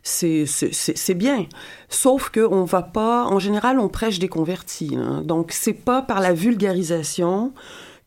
[0.03, 1.45] c'est bien.
[1.89, 4.97] Sauf qu'on va pas, en général, on prêche des convertis.
[4.97, 5.21] Hein.
[5.23, 7.53] Donc, c'est pas par la vulgarisation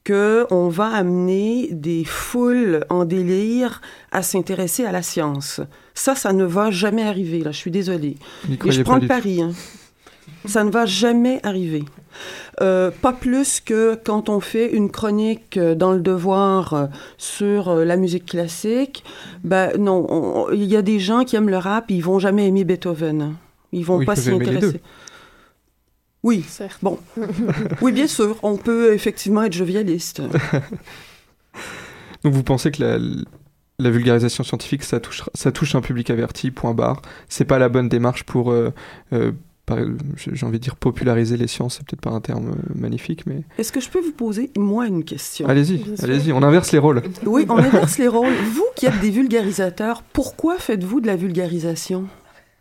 [0.07, 3.81] que on va amener des foules en délire
[4.13, 5.61] à s'intéresser à la science.
[5.95, 7.41] Ça, ça ne va jamais arriver.
[7.41, 8.17] Là, je suis désolée.
[8.65, 9.43] Et je prends le pari.
[9.43, 9.51] Hein.
[10.45, 11.85] Ça ne va jamais arriver.
[12.61, 16.87] Euh, pas plus que quand on fait une chronique dans le devoir euh,
[17.19, 19.03] sur euh, la musique classique.
[19.43, 22.63] Ben non, il y a des gens qui aiment le rap, ils vont jamais aimer
[22.63, 23.35] Beethoven.
[23.73, 24.81] Ils vont pas s'y intéresser.
[26.27, 26.45] Oui,
[26.83, 26.99] bon.
[27.83, 30.21] oui, bien sûr, on peut effectivement être jovialiste.
[32.25, 32.99] Donc vous pensez que la,
[33.79, 37.01] la vulgarisation scientifique, ça touche, ça touche un public averti, point barre.
[37.29, 38.53] C'est pas la bonne démarche pour,
[40.17, 43.45] j'ai envie de dire populariser les sciences, c'est peut-être pas un terme euh, magnifique, mais...
[43.57, 45.49] Est-ce que je peux vous poser, moi, une question?
[45.49, 47.05] Allez-y, allez-y, on inverse les rôles.
[47.25, 48.35] Oui, on inverse les rôles.
[48.53, 52.09] Vous qui êtes des vulgarisateurs, pourquoi faites-vous de la vulgarisation?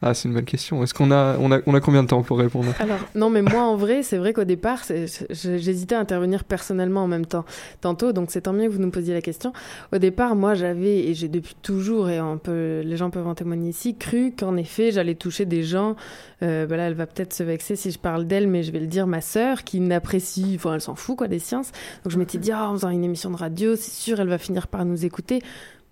[0.01, 0.83] Ah, c'est une bonne question.
[0.83, 3.41] Est-ce qu'on a, on a, on a combien de temps pour répondre Alors, non, mais
[3.41, 4.83] moi, en vrai, c'est vrai qu'au départ,
[5.29, 7.45] j'hésitais à intervenir personnellement en même temps.
[7.79, 9.53] Tantôt, donc c'est tant mieux que vous nous posiez la question.
[9.93, 13.95] Au départ, moi, j'avais, et j'ai depuis toujours, et les gens peuvent en témoigner ici,
[13.95, 15.95] cru qu'en effet, j'allais toucher des gens.
[16.43, 18.87] Euh, là, elle va peut-être se vexer si je parle d'elle, mais je vais le
[18.87, 21.71] dire, ma sœur, qui n'apprécie, enfin, elle s'en fout, quoi, des sciences.
[22.03, 24.37] Donc, je m'étais dit, ah, en faisant une émission de radio, c'est sûr, elle va
[24.37, 25.41] finir par nous écouter.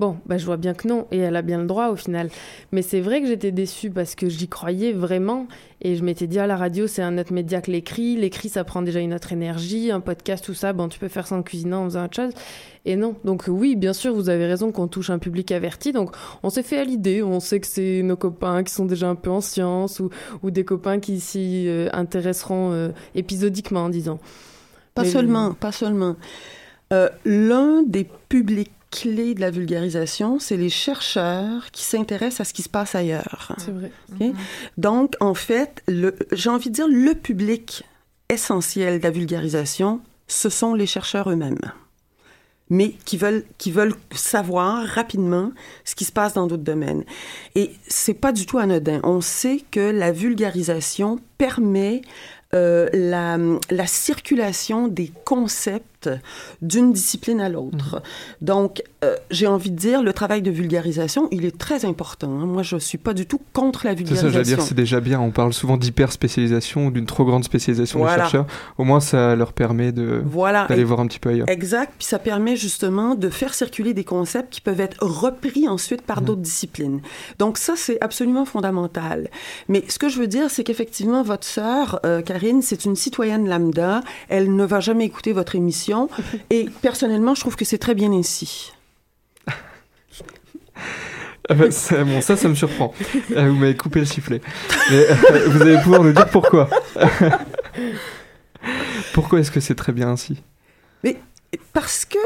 [0.03, 2.27] Bon, bah, je vois bien que non, et elle a bien le droit au final.
[2.73, 5.47] Mais c'est vrai que j'étais déçue parce que j'y croyais vraiment,
[5.79, 8.65] et je m'étais dit, ah, la radio, c'est un autre média que l'écrit, l'écrit, ça
[8.65, 11.41] prend déjà une autre énergie, un podcast, tout ça, bon, tu peux faire ça en
[11.41, 12.33] cuisinant, en faisant autre chose.
[12.83, 16.13] Et non, donc oui, bien sûr, vous avez raison qu'on touche un public averti, donc
[16.43, 19.15] on s'est fait à l'idée, on sait que c'est nos copains qui sont déjà un
[19.15, 20.09] peu en science, ou,
[20.41, 24.19] ou des copains qui s'y euh, intéresseront euh, épisodiquement, disons.
[24.95, 26.17] Pas seulement, pas seulement.
[26.91, 32.53] Euh, l'un des publics clé de la vulgarisation, c'est les chercheurs qui s'intéressent à ce
[32.53, 33.56] qui se passe ailleurs.
[33.58, 33.91] C'est vrai.
[34.19, 34.34] Mm-hmm.
[34.77, 35.84] Donc, en fait,
[36.32, 37.84] j'ai envie de dire, le public
[38.29, 41.60] essentiel de la vulgarisation, ce sont les chercheurs eux-mêmes
[42.69, 45.51] mais qui veulent, qui veulent savoir rapidement
[45.84, 47.03] ce qui se passe dans d'autres domaines.
[47.53, 48.99] Et c'est pas du tout anodin.
[49.03, 52.01] On sait que la vulgarisation permet
[52.56, 53.38] euh, la,
[53.69, 55.86] la, circulation des concepts
[56.61, 57.95] d'une discipline à l'autre.
[57.95, 58.01] Mhm.
[58.41, 62.29] Donc, euh, j'ai envie de dire, le travail de vulgarisation, il est très important.
[62.29, 62.45] Hein.
[62.45, 64.29] Moi, je ne suis pas du tout contre la vulgarisation.
[64.29, 65.19] C'est ça, j'allais dire, c'est déjà bien.
[65.19, 68.45] On parle souvent d'hyper-spécialisation ou d'une trop grande spécialisation des chercheurs.
[68.77, 70.65] Au moins, ça leur permet de voilà.
[70.67, 71.49] d'aller voir un petit peu ailleurs.
[71.49, 71.93] Exact.
[71.97, 76.21] Puis ça permet justement de faire circuler des concepts qui peuvent être repris ensuite par
[76.21, 76.27] mhm.
[76.27, 77.01] d'autres disciplines.
[77.39, 79.29] Donc ça, c'est absolument fondamental.
[79.69, 82.21] Mais ce que je veux dire, c'est qu'effectivement, votre sœur, euh,
[82.61, 84.01] c'est une citoyenne lambda.
[84.29, 85.92] Elle ne va jamais écouter votre émission.
[86.49, 88.73] Et personnellement, je trouve que c'est très bien ainsi.
[91.49, 92.93] Ah bah, bon, ça, ça me surprend.
[93.32, 94.39] Euh, vous m'avez coupé le sifflet.
[94.89, 96.69] Mais, euh, vous allez pouvoir nous dire pourquoi.
[99.13, 100.41] pourquoi est-ce que c'est très bien ainsi?
[101.03, 101.17] Mais
[101.73, 102.17] parce que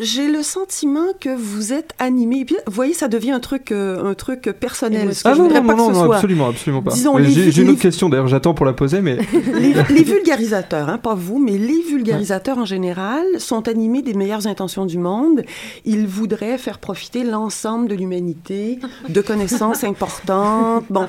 [0.00, 2.44] j'ai le sentiment que vous êtes animé.
[2.44, 5.10] puis, vous voyez, ça devient un truc, euh, un truc personnel.
[5.24, 6.92] ah non, non, non, non, absolument, absolument pas.
[6.94, 9.16] J'ai une autre question, d'ailleurs, j'attends pour la poser, mais...
[9.90, 14.86] les, vulgarisateurs, hein, pas vous, mais les vulgarisateurs en général sont animés des meilleures intentions
[14.86, 15.42] du monde.
[15.84, 20.84] Ils voudraient faire profiter l'ensemble de l'humanité de connaissances importantes.
[20.90, 21.06] Bon,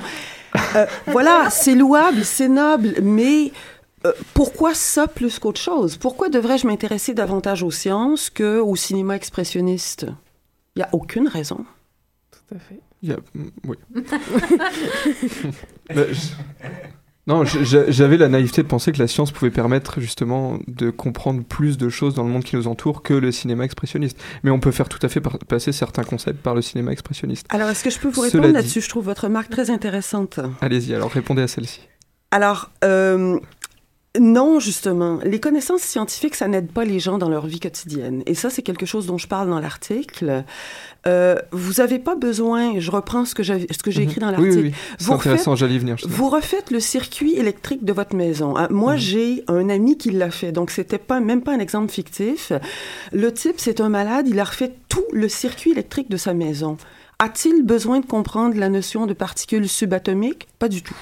[0.76, 3.52] Euh, voilà, c'est louable, c'est noble, mais
[4.06, 5.96] euh, pourquoi ça plus qu'autre chose?
[5.96, 10.06] Pourquoi devrais-je m'intéresser davantage aux sciences qu'au cinéma expressionniste?
[10.76, 11.64] Il n'y a aucune raison.
[12.30, 12.80] Tout à fait.
[13.34, 13.76] Mm, Oui.
[15.90, 16.32] Je-
[17.28, 21.78] Non, j'avais la naïveté de penser que la science pouvait permettre justement de comprendre plus
[21.78, 24.20] de choses dans le monde qui nous entoure que le cinéma expressionniste.
[24.42, 27.46] Mais on peut faire tout à fait par- passer certains concepts par le cinéma expressionniste.
[27.50, 28.80] Alors, est-ce que je peux vous répondre dit- là-dessus?
[28.80, 30.40] Je trouve votre remarque très intéressante.
[30.60, 31.82] Allez-y, alors répondez à celle-ci.
[32.32, 33.38] Alors, euh,
[34.20, 35.20] non, justement.
[35.24, 38.22] Les connaissances scientifiques, ça n'aide pas les gens dans leur vie quotidienne.
[38.26, 40.44] Et ça, c'est quelque chose dont je parle dans l'article.
[41.06, 43.62] Euh, vous n'avez pas besoin, je reprends ce que j'ai
[44.02, 44.34] écrit dans Mhm.
[44.38, 44.64] Oui, l'article.
[44.64, 44.74] oui, oui.
[44.98, 45.96] C'est Vous intéressant, refaites- j'allais venir.
[45.96, 46.14] justement.
[46.14, 48.54] Vous refaites le circuit électrique de votre maison.
[48.56, 51.90] Ah, Moi, j'ai un ami qui l'a fait, donc c'était pas même pas un exemple
[51.90, 52.52] fictif.
[53.12, 56.76] Le type, c'est un malade, il a refait tout le circuit électrique de sa maison.
[57.18, 60.48] A-t-il besoin de comprendre la notion de particules subatomiques?
[60.58, 60.96] Pas du tout.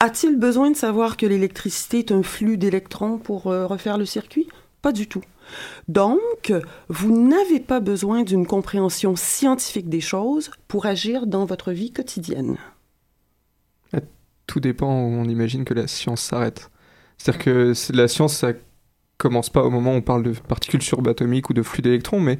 [0.00, 4.48] A-t-il besoin de savoir que l'électricité est un flux d'électrons pour euh, refaire le circuit?
[4.80, 5.24] Pas du tout.
[5.88, 6.52] Donc,
[6.88, 12.56] vous n'avez pas besoin d'une compréhension scientifique des choses pour agir dans votre vie quotidienne.
[14.46, 16.70] Tout dépend où on imagine que la science s'arrête.
[17.18, 18.52] C'est-à-dire que la science, ça
[19.18, 22.38] commence pas au moment où on parle de particules subatomiques ou de flux d'électrons, mais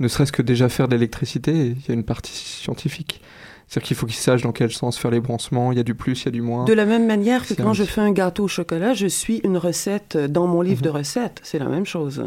[0.00, 3.22] ne serait-ce que déjà faire de l'électricité, il y a une partie scientifique.
[3.68, 5.94] C'est-à-dire qu'il faut qu'ils sachent dans quel sens faire les branchements, il y a du
[5.94, 6.64] plus, il y a du moins.
[6.64, 9.56] De la même manière que quand je fais un gâteau au chocolat, je suis une
[9.58, 10.84] recette dans mon livre Mhm.
[10.84, 11.40] de recettes.
[11.42, 12.24] C'est la même chose.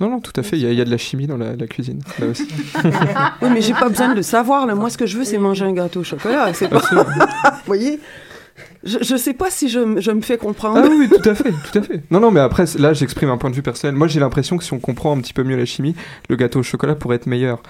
[0.00, 1.36] Non, non, tout à fait, il y, a- il y a de la chimie dans
[1.36, 2.46] la, la cuisine, là aussi.
[3.42, 4.64] Oui, mais j'ai pas besoin de le savoir.
[4.66, 4.74] Là.
[4.76, 6.52] Moi, ce que je veux, c'est manger un gâteau au chocolat.
[6.54, 6.78] C'est pas...
[6.90, 7.98] Vous voyez?
[8.84, 10.80] Je, je sais pas si je, me fais comprendre.
[10.84, 12.00] Ah oui, tout à fait, tout à fait.
[12.10, 13.94] Non, non, mais après, là, j'exprime un point de vue personnel.
[13.96, 15.94] Moi, j'ai l'impression que si on comprend un petit peu mieux la chimie,
[16.28, 17.62] le gâteau au chocolat pourrait être meilleur.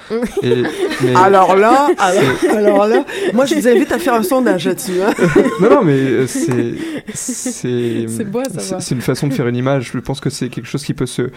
[0.42, 0.62] Et,
[1.03, 5.01] mais- Alors là, alors, alors là, moi, je vous invite à faire un sondage là-dessus.
[5.03, 5.12] hein.
[5.61, 6.74] non, non, mais euh, c'est.
[7.14, 9.90] C'est C'est une façon de faire une image.
[9.92, 11.31] Je pense que c'est quelque chose qui peut se,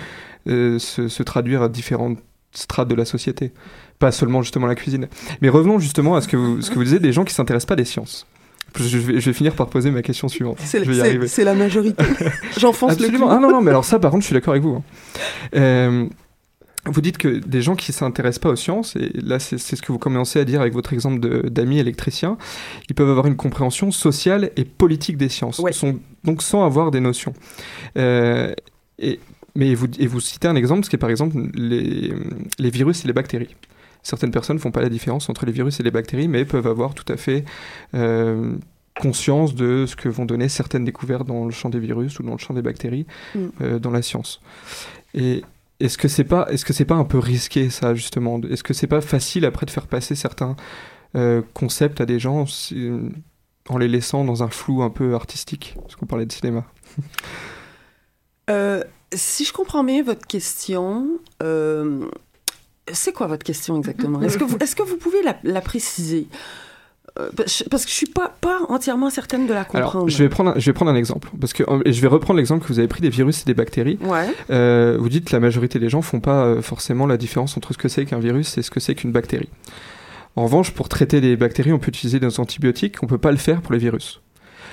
[0.47, 2.19] euh, se, se traduire à différentes
[2.53, 3.51] strates de la société.
[3.99, 5.07] Pas seulement justement la cuisine.
[5.41, 7.67] Mais revenons justement à ce que vous, ce que vous disiez des gens qui s'intéressent
[7.67, 8.25] pas des sciences.
[8.77, 10.57] Je vais, je vais finir par poser ma question suivante.
[10.63, 12.03] C'est la majorité.
[12.59, 13.25] J'enfonce le clou.
[13.29, 14.75] Ah non, non, mais alors ça, par contre, je suis d'accord avec vous.
[14.75, 14.83] hein.
[15.55, 16.05] Euh,
[16.85, 19.91] vous dites que des gens qui s'intéressent pas aux sciences, et là, c'est ce que
[19.91, 22.37] vous commencez à dire avec votre exemple d'amis électriciens,
[22.89, 25.73] ils peuvent avoir une compréhension sociale et politique des sciences, Ouais.
[25.73, 27.33] sont, donc sans avoir des notions.
[27.97, 28.53] Euh,
[28.97, 29.19] et,
[29.55, 32.13] mais vous, et vous citez un exemple, ce qui est par exemple les,
[32.57, 33.55] les virus et les bactéries.
[34.03, 36.93] Certaines personnes font pas la différence entre les virus et les bactéries, mais peuvent avoir
[36.93, 37.45] tout à fait
[37.93, 38.55] euh,
[38.99, 42.33] conscience de ce que vont donner certaines découvertes dans le champ des virus ou dans
[42.33, 43.39] le champ des bactéries Mm.
[43.61, 44.41] euh, dans la science.
[45.13, 45.43] Et
[45.79, 48.39] est-ce que c'est pas, est-ce que c'est pas un peu risqué ça justement?
[48.41, 50.55] Est-ce que c'est pas facile après de faire passer certains
[51.15, 52.45] euh, concepts à des gens
[53.69, 55.75] en les laissant dans un flou un peu artistique?
[55.81, 56.65] Parce qu'on parlait de cinéma.
[58.49, 58.83] Euh,
[59.13, 61.07] si je comprends bien votre question,
[62.91, 64.21] c'est quoi votre question exactement?
[64.21, 66.27] Est-ce que vous, est-ce que vous pouvez la, la préciser?
[67.19, 67.29] Euh,
[67.69, 69.95] parce que je suis pas, pas entièrement certaine de la comprendre.
[69.95, 72.07] Alors, je vais prendre, un, je vais prendre un exemple parce que et je vais
[72.07, 73.99] reprendre l'exemple que vous avez pris des virus et des bactéries.
[74.01, 74.33] Ouais.
[74.49, 77.73] Euh, vous dites que la majorité des gens font pas euh, forcément la différence entre
[77.73, 79.49] ce que c'est qu'un virus et ce que c'est qu'une bactérie.
[80.37, 83.03] En revanche, pour traiter les bactéries, on peut utiliser des antibiotiques.
[83.03, 84.21] On peut pas le faire pour les virus.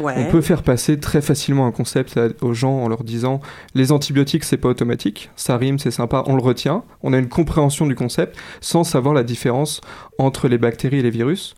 [0.01, 0.15] Ouais.
[0.17, 3.41] On peut faire passer très facilement un concept à- aux gens en leur disant
[3.75, 6.85] les antibiotiques c'est pas automatique, ça rime, c'est sympa, on le retient.
[7.03, 9.81] On a une compréhension du concept sans savoir la différence
[10.19, 11.55] entre les bactéries et les virus.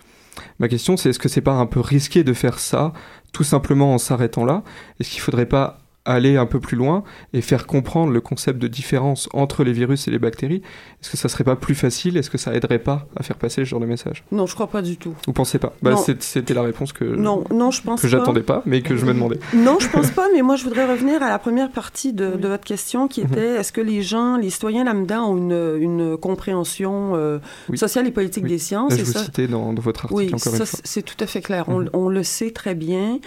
[0.58, 2.92] Ma question c'est est-ce que c'est pas un peu risqué de faire ça
[3.32, 4.62] tout simplement en s'arrêtant là?
[4.98, 8.68] Est-ce qu'il faudrait pas aller un peu plus loin et faire comprendre le concept de
[8.68, 10.62] différence entre les virus et les bactéries
[11.02, 12.16] Est-ce que ça serait pas plus facile?
[12.16, 14.24] Est-ce que ça aiderait pas à faire passer ce genre de message?
[14.32, 15.14] Non, je crois pas du tout.
[15.26, 15.74] Vous pensez pas?
[15.82, 18.10] Bah, C'était la réponse que Non, non, je pense que pas.
[18.10, 19.38] j'attendais pas, mais que je me demandais.
[19.54, 22.48] Non, je pense pas, mais moi, je voudrais revenir à la première partie de, de
[22.48, 23.32] votre question qui Mhm.
[23.32, 27.76] était est-ce que les gens, les citoyens lambda ont une, une compréhension euh, Oui.
[27.78, 28.50] sociale et politique Oui.
[28.50, 28.90] des sciences?
[28.90, 30.80] Là, je et vous ça- citais dans, dans votre article Oui, encore ça, une fois.
[30.82, 31.64] c'est tout à fait clair.
[31.68, 31.90] On, Mhm.
[31.92, 33.18] on le sait très bien.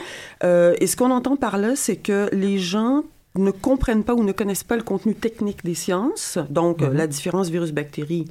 [0.43, 3.03] Euh, et ce qu'on entend par là, c'est que les gens
[3.35, 6.37] ne comprennent pas ou ne connaissent pas le contenu technique des sciences.
[6.49, 6.97] Donc, euh, Mhm.
[6.97, 8.25] la différence virus-bactérie,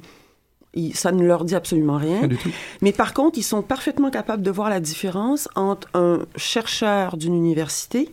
[0.93, 2.21] ça ne leur dit absolument rien.
[2.21, 2.49] Pas du tout.
[2.81, 7.35] Mais par contre, ils sont parfaitement capables de voir la différence entre un chercheur d'une
[7.35, 8.09] université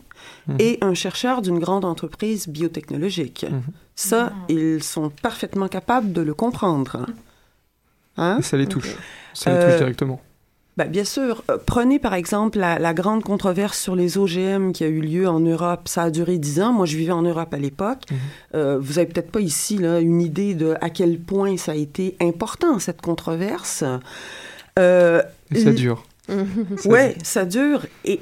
[0.47, 0.55] Mhm.
[0.59, 3.45] et un chercheur d'une grande entreprise biotechnologique.
[3.49, 3.61] Mhm.
[3.95, 7.05] Ça, ils sont parfaitement capables de le comprendre.
[8.17, 8.39] Hein?
[8.41, 8.95] Ça les touche.
[9.33, 10.19] Ça les Euh, touche directement.
[10.77, 11.43] Ben, bien sûr.
[11.49, 15.27] Euh, prenez par exemple la, la grande controverse sur les OGM qui a eu lieu
[15.27, 15.87] en Europe.
[15.87, 16.71] Ça a duré dix ans.
[16.71, 18.03] Moi, je vivais en Europe à l'époque.
[18.09, 18.17] Mhm.
[18.55, 21.75] Euh, vous avez peut-être pas ici là, une idée de à quel point ça a
[21.75, 23.83] été important, cette controverse.
[24.79, 25.21] Euh,
[25.53, 26.03] Et ça dure.
[26.85, 27.85] ouais, ça dure.
[28.05, 28.21] Et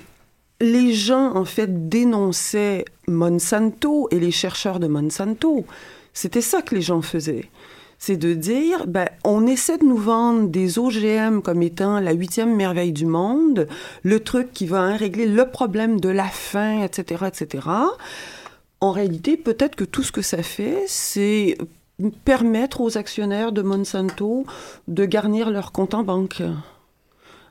[0.60, 5.66] les gens, en fait, dénonçaient Monsanto et les chercheurs de Monsanto.
[6.14, 7.46] C'était ça que les gens faisaient.
[8.00, 12.56] C'est de dire, ben, on essaie de nous vendre des OGM comme étant la huitième
[12.56, 13.68] merveille du monde,
[14.04, 17.68] le truc qui va hein, régler le problème de la faim, etc., etc.
[18.80, 21.58] En réalité, peut-être que tout ce que ça fait, c'est
[22.24, 24.46] permettre aux actionnaires de Monsanto
[24.88, 26.42] de garnir leur compte en banque.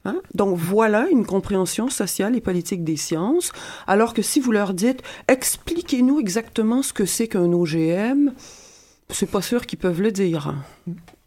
[0.05, 0.21] Hein?
[0.35, 3.53] Donc voilà une compréhension sociale et politique des sciences,
[3.87, 8.31] alors que si vous leur dites expliquez-nous exactement ce que c'est qu'un OGM,
[9.11, 10.55] c'est pas sûr qu'ils peuvent le dire.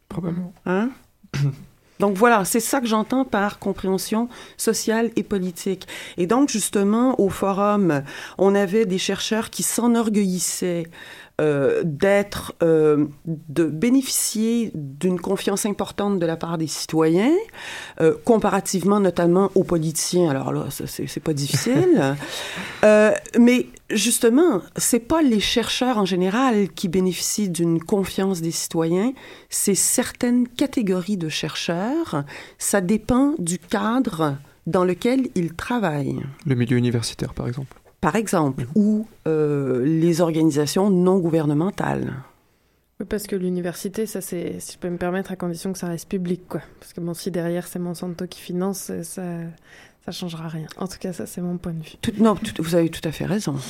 [0.10, 0.54] Probablement.
[0.65, 0.89] Hein?
[2.00, 5.88] Donc voilà, c'est ça que j'entends par compréhension sociale et politique.
[6.17, 8.02] Et donc justement, au forum,
[8.39, 10.88] on avait des chercheurs qui s'enorgueillissaient
[11.39, 17.34] euh, d'être, euh, de bénéficier d'une confiance importante de la part des citoyens,
[18.00, 20.30] euh, comparativement notamment aux politiciens.
[20.30, 22.15] Alors là, c'est pas difficile.
[23.39, 29.13] mais justement, c'est pas les chercheurs en général qui bénéficient d'une confiance des citoyens,
[29.50, 32.24] c'est certaines catégories de chercheurs.
[32.60, 36.22] Ça dépend du cadre dans lequel ils travaillent.
[36.46, 42.14] Le milieu universitaire, par exemple par exemple, ou euh, les organisations non gouvernementales.
[43.00, 45.88] Oui, parce que l'université, ça c'est, si je peux me permettre, à condition que ça
[45.88, 46.62] reste public, quoi.
[46.80, 49.22] Parce que bon, si derrière c'est Monsanto qui finance, ça,
[50.06, 50.66] ça changera rien.
[50.78, 51.94] En tout cas, ça, c'est mon point de vue.
[52.02, 53.56] Tout, non, vous avez tout à fait raison.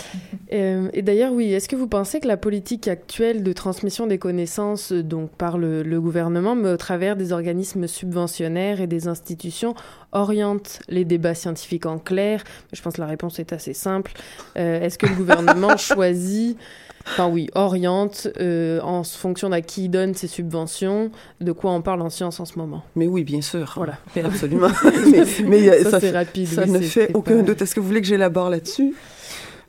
[0.54, 4.18] Euh, et d'ailleurs, oui, est-ce que vous pensez que la politique actuelle de transmission des
[4.18, 9.76] connaissances, donc par le, gouvernement, mais au travers des organismes subventionnaires et des institutions,
[10.12, 12.44] oriente les débats scientifiques en clair?
[12.74, 14.12] Je pense que la réponse est assez simple.
[14.58, 16.58] Euh, est-ce que le gouvernement choisit
[17.06, 21.82] enfin oui, oriente euh, en fonction à qui il donne ses subventions, de quoi on
[21.82, 22.84] parle en science en ce moment.
[22.96, 23.74] Mais oui, bien sûr.
[23.76, 23.98] Voilà.
[24.16, 24.70] Absolument.
[25.46, 26.48] mais, ça, c'est rapide.
[26.48, 27.62] Ça ne fait aucun doute.
[27.62, 28.94] Est-ce que vous voulez que j'élabore là-dessus?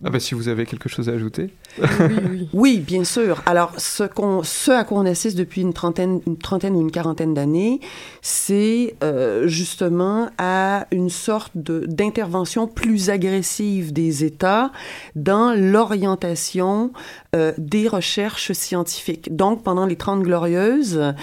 [0.05, 1.51] Ah bah, si vous avez quelque chose à ajouter.
[1.79, 1.87] Oui,
[2.31, 2.49] oui.
[2.53, 3.41] oui bien sûr.
[3.47, 6.91] Alors, ce, qu'on, ce à quoi on assiste depuis une trentaine, une trentaine ou une
[6.91, 7.79] quarantaine d'années,
[8.21, 14.73] c'est euh, justement à une sorte d'intervention plus agressive des États
[15.15, 16.93] dans l'orientation
[17.37, 19.35] euh, des recherches scientifiques.
[19.37, 21.15] Donc, pendant les Trente Glorieuses,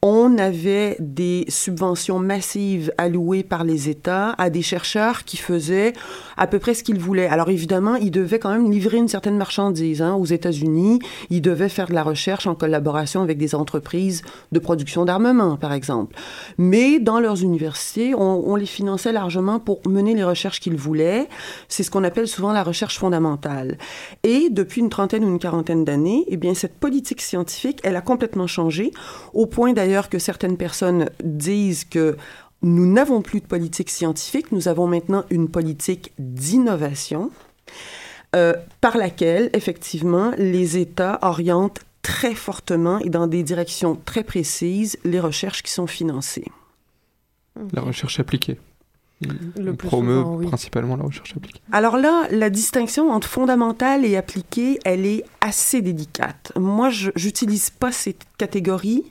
[0.00, 5.92] on avait des subventions massives allouées par les États à des chercheurs qui faisaient
[6.36, 7.26] à peu près ce qu'ils voulaient.
[7.26, 10.98] Alors, évidemment, ils devaient quand même livrer une certaine marchandise hein, aux États-Unis.
[11.30, 14.20] Ils devaient faire de la recherche en collaboration avec des entreprises
[14.52, 16.14] de production d'armement, par exemple.
[16.58, 21.28] Mais dans leurs universités, on, on les finançait largement pour mener les recherches qu'ils voulaient.
[21.68, 23.78] C'est ce qu'on appelle souvent la recherche fondamentale.
[24.24, 28.02] Et depuis une trentaine ou une quarantaine d'années, eh bien, cette politique scientifique, elle a
[28.02, 28.90] complètement changé,
[29.32, 32.16] au point d'ailleurs que certaines personnes disent que
[32.62, 37.30] nous n'avons plus de politique scientifique, nous avons maintenant une politique d'innovation
[38.36, 44.98] euh, par laquelle, effectivement, les États orientent très fortement et dans des directions très précises
[45.04, 46.46] les recherches qui sont financées.
[47.72, 48.58] La recherche appliquée.
[49.20, 51.60] Le promeut principalement la recherche appliquée.
[51.72, 56.52] Alors là, la distinction entre fondamentale et appliquée, elle est assez délicate.
[56.56, 59.04] Moi, je n'utilise pas cette catégorie.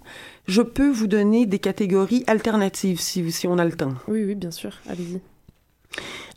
[0.47, 3.95] Je peux vous donner des catégories alternatives si, si on a le temps.
[4.08, 4.71] Oui, oui, bien sûr.
[4.88, 5.19] Allez-y.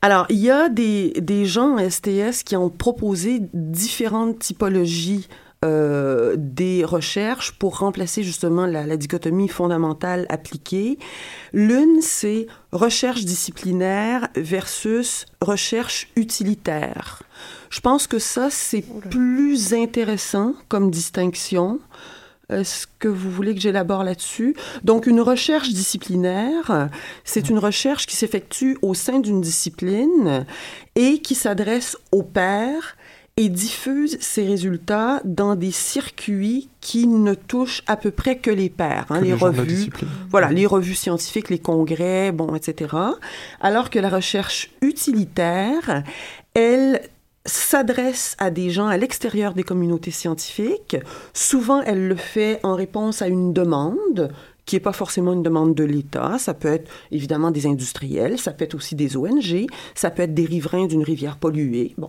[0.02, 5.28] Alors, il y a des, des gens en STS qui ont proposé différentes typologies
[5.62, 10.98] euh, des recherches pour remplacer justement la, dichotomie fondamentale appliquée.
[11.52, 17.22] L'une, c'est recherche disciplinaire versus recherche utilitaire.
[17.68, 21.78] Je pense que ça, c'est plus intéressant comme distinction.
[22.50, 24.56] Est-ce que vous voulez que j'élabore là-dessus?
[24.84, 26.88] Donc, une recherche disciplinaire,
[27.24, 30.46] c'est une recherche qui s'effectue au sein d'une discipline
[30.96, 32.96] et qui s'adresse aux pairs
[33.36, 38.68] et diffuse ses résultats dans des circuits qui ne touchent à peu près que les
[38.68, 39.88] pairs, hein, les, revues,
[40.30, 42.94] voilà, les revues scientifiques, les congrès, bon, etc.
[43.60, 46.02] Alors que la recherche utilitaire,
[46.54, 47.00] elle
[47.46, 50.96] s'adresse à des gens à l'extérieur des communautés scientifiques.
[51.32, 54.30] Souvent, elle le fait en réponse à une demande
[54.66, 56.38] qui n'est pas forcément une demande de l'État.
[56.38, 60.34] Ça peut être évidemment des industriels, ça peut être aussi des ONG, ça peut être
[60.34, 61.94] des riverains d'une rivière polluée.
[61.98, 62.06] Bon.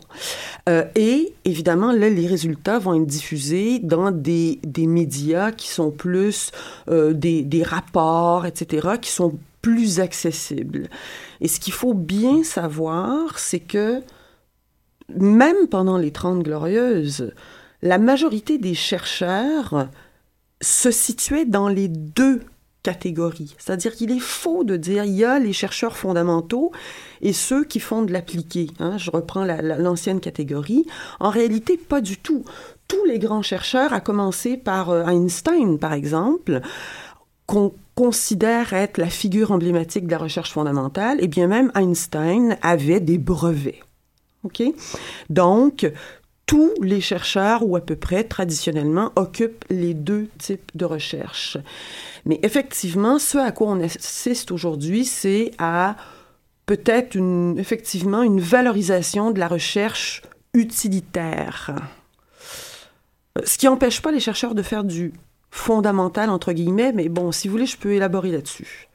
[0.69, 5.89] Euh, et évidemment, là, les résultats vont être diffusés dans des, des médias qui sont
[5.89, 6.51] plus
[6.87, 10.87] euh, des, des rapports, etc., qui sont plus accessibles.
[11.39, 14.03] Et ce qu'il faut bien savoir, c'est que
[15.17, 17.33] même pendant les Trente Glorieuses,
[17.81, 19.89] la majorité des chercheurs
[20.61, 22.41] se situait dans les deux
[22.83, 23.55] catégories.
[23.57, 26.71] C'est-à-dire qu'il est faux de dire il y a les chercheurs fondamentaux
[27.21, 28.67] et ceux qui font de l'appliqué.
[28.79, 28.97] Hein.
[28.97, 30.85] Je reprends l'ancienne catégorie.
[31.19, 32.43] En réalité, pas du tout.
[32.87, 36.61] Tous les grands chercheurs, à commencer par euh, Einstein, par exemple,
[37.45, 42.99] qu'on considère être la figure emblématique de la recherche fondamentale, et bien même Einstein avait
[42.99, 43.79] des brevets.
[44.43, 44.63] OK?
[45.29, 45.91] Donc,
[46.45, 51.57] tous les chercheurs, ou à peu près traditionnellement, occupent les deux types de recherche.
[52.25, 55.95] Mais effectivement, ce à quoi on assiste aujourd'hui, c'est à
[56.65, 60.23] peut-être une, effectivement une valorisation de la recherche
[60.53, 61.73] utilitaire.
[63.45, 65.13] Ce qui n'empêche pas les chercheurs de faire du
[65.51, 68.89] fondamental, entre guillemets, mais bon, si vous voulez, je peux élaborer là-dessus.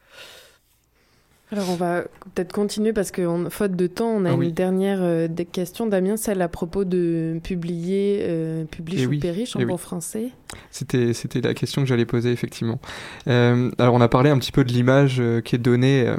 [1.52, 2.02] Alors on va
[2.34, 6.16] peut-être continuer parce que faute de temps, on a ah une dernière euh, question, Damien,
[6.16, 10.30] celle à propos de publier, euh, publier eh ou oui, en eh bon français.
[10.72, 12.80] C'était c'était la question que j'allais poser effectivement.
[13.28, 16.12] Euh, alors on a parlé un petit peu de l'image euh, qui est donnée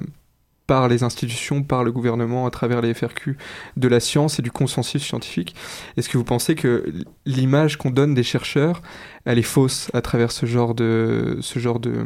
[0.66, 3.38] par les institutions, par le gouvernement, à travers les FRQ,
[3.76, 5.56] de la science et du consensus scientifique.
[5.96, 6.86] Est-ce que vous pensez que
[7.26, 8.82] l'image qu'on donne des chercheurs,
[9.24, 12.06] elle est fausse à travers ce genre de, ce genre de,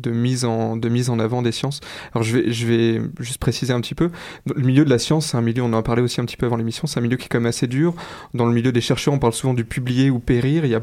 [0.00, 1.80] de mise en de mise en avant des sciences.
[2.12, 4.10] Alors je vais je vais juste préciser un petit peu.
[4.46, 6.36] Le milieu de la science, c'est un milieu, on en a parlé aussi un petit
[6.36, 7.94] peu avant l'émission, c'est un milieu qui est quand même assez dur.
[8.34, 10.64] Dans le milieu des chercheurs, on parle souvent du publier ou périr.
[10.64, 10.82] Il y a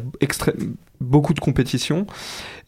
[0.99, 2.07] beaucoup de compétition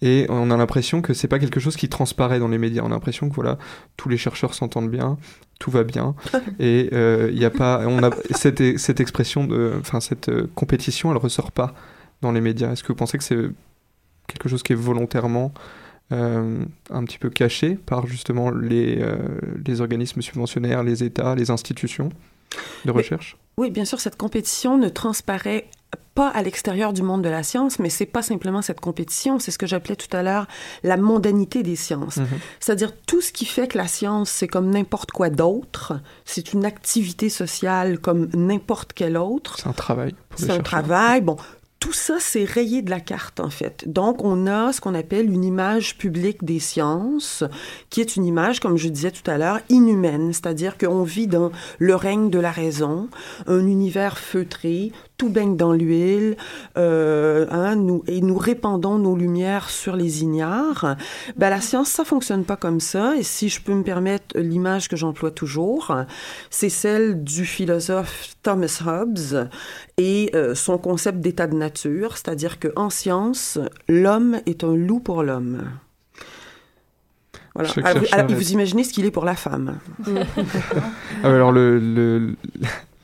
[0.02, 2.84] et on a l'impression que c'est pas quelque chose qui transparaît dans les médias.
[2.84, 3.58] On a l'impression que voilà,
[3.98, 5.18] tous les chercheurs s'entendent bien,
[5.60, 6.16] tout va bien
[6.60, 10.50] et euh, il n'y a pas, on a cette, cette expression de, enfin cette euh,
[10.56, 11.74] compétition, elle ressort pas
[12.22, 12.72] dans les médias.
[12.72, 13.50] Est-ce que vous pensez que c'est
[14.28, 15.54] quelque chose qui est volontairement
[16.12, 19.18] euh, un petit peu caché par justement les, euh,
[19.66, 22.10] les organismes subventionnaires, les États, les institutions
[22.86, 25.68] de recherche Oui, bien sûr, cette compétition ne transparaît
[26.16, 29.52] pas à l'extérieur du monde de la science, mais c'est pas simplement cette compétition, c'est
[29.52, 30.48] ce que j'appelais tout à l'heure
[30.84, 32.18] la mondanité des sciences.
[32.18, 32.28] Mhm.
[32.60, 36.66] C'est-à-dire tout ce qui fait que la science, c'est comme n'importe quoi d'autre, c'est une
[36.66, 39.58] activité sociale comme n'importe quelle autre.
[39.60, 40.16] C'est un travail.
[40.36, 41.22] C'est un travail.
[41.22, 41.38] Bon,
[41.80, 43.86] tout ça, c'est rayé de la carte, en fait.
[43.88, 47.44] Donc, on a ce qu'on appelle une image publique des sciences,
[47.90, 51.52] qui est une image, comme je disais tout à l'heure, inhumaine, c'est-à-dire qu'on vit dans
[51.78, 53.08] le règne de la raison,
[53.48, 56.38] un univers feutré, tout baigne dans l'huile,
[56.78, 60.96] euh, hein, nous, et nous répandons nos lumières sur les ignares.
[61.36, 63.18] Ben, la science, ça fonctionne pas comme ça.
[63.18, 65.94] Et si je peux me permettre l'image que j'emploie toujours,
[66.50, 69.50] c'est celle du philosophe Thomas Hobbes
[69.98, 73.60] et euh, son concept d'état de nature, c'est-à-dire qu'en science,
[73.90, 75.70] l'homme est un loup pour l'homme.
[77.56, 77.72] Voilà.
[78.14, 79.80] Alors, vous, imaginez ce qu'il est pour la femme.
[80.08, 82.36] ah, alors le, le,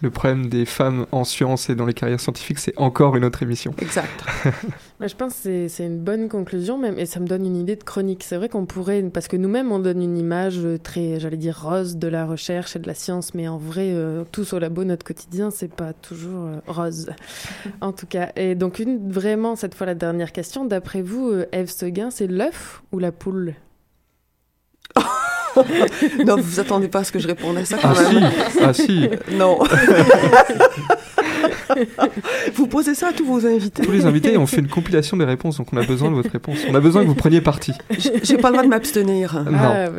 [0.06, 3.44] le problème des femmes en sciences et dans les carrières scientifiques, c'est encore une autre
[3.44, 3.74] émission.
[3.80, 4.24] Exact.
[5.02, 7.84] je pense que c'est une bonne conclusion, même, et ça me donne une idée de
[7.84, 8.24] chronique.
[8.24, 11.98] C'est vrai qu'on pourrait, parce que nous-mêmes, on donne une image très, j'allais dire, rose
[11.98, 15.06] de la recherche et de la science, mais en vrai, euh, tous au labo, notre
[15.06, 17.10] quotidien, c'est pas toujours euh, rose.
[17.82, 18.32] en tout cas.
[18.36, 20.66] Et donc, une, vraiment, cette fois, la dernière question.
[20.66, 23.56] D'après vous, euh, Eve Seguin, c'est l'œuf ou la poule?
[26.26, 28.32] non, vous vous attendez pas à ce que je réponde à ça quand ah même.
[28.52, 28.60] Si.
[28.62, 29.10] Ah si.
[29.36, 29.60] Non.
[32.54, 33.84] vous posez ça à tous vos invités.
[33.84, 36.32] Tous les invités, on fait une compilation des réponses, donc on a besoin de votre
[36.32, 36.60] réponse.
[36.70, 37.74] On a besoin que vous preniez parti.
[38.24, 39.44] J'ai pas le droit de m'abstenir.
[39.44, 39.58] Non.
[39.58, 39.90] Ah,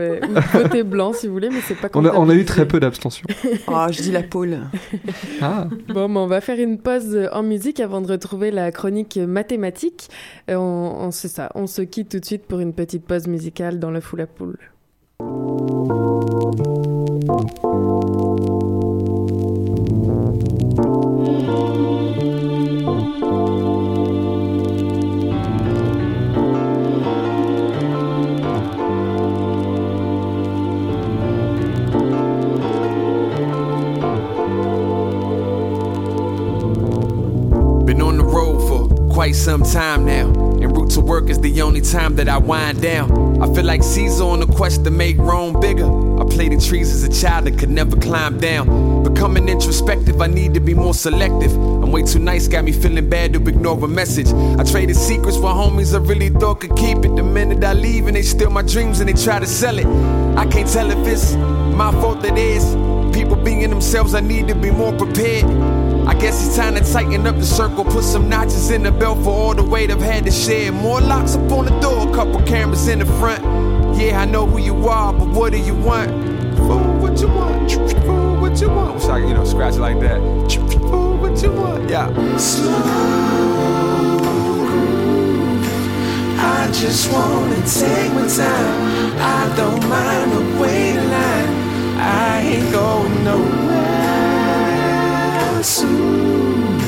[0.72, 1.88] mais, blanc si vous voulez, mais c'est pas.
[1.94, 3.26] On a, on a eu très peu d'abstention.
[3.66, 4.58] Ah, je dis la poule.
[5.40, 5.66] Ah.
[5.88, 10.08] Bon, on va faire une pause en musique avant de retrouver la chronique mathématique.
[10.50, 13.78] Euh, on, on, ça, on se quitte tout de suite pour une petite pause musicale
[13.78, 14.58] dans le fou la poule.
[15.18, 15.28] Been
[38.02, 40.45] on the road for quite some time now.
[40.90, 43.42] To work is the only time that I wind down.
[43.42, 45.86] I feel like Caesar on a quest to make Rome bigger.
[46.20, 49.02] I played in trees as a child and could never climb down.
[49.02, 51.52] Becoming introspective, I need to be more selective.
[51.54, 54.28] I'm way too nice, got me feeling bad to ignore a message.
[54.58, 57.14] I traded secrets for homies I really thought could keep it.
[57.14, 59.86] The minute I leave and they steal my dreams and they try to sell it.
[60.36, 61.34] I can't tell if it's
[61.74, 62.64] my fault that is.
[63.14, 65.44] People being themselves, I need to be more prepared.
[66.06, 69.24] I guess it's time to tighten up the circle, put some notches in the belt
[69.24, 70.70] for all the weight I've had to share.
[70.70, 73.42] More locks up on the door, a couple cameras in the front.
[73.98, 76.10] Yeah, I know who you are, but what do you want?
[76.58, 77.72] Fool, what you want?
[77.72, 78.94] Fool, what you want?
[78.94, 80.20] Wish I could, you know, scratch it like that.
[80.70, 81.90] Fool, what you want?
[81.90, 82.36] Yeah.
[82.36, 84.20] Slow groove.
[86.38, 89.18] I just wanna take my time.
[89.18, 91.48] I don't mind the wait line.
[91.98, 93.85] I ain't going nowhere
[95.62, 96.80] soon.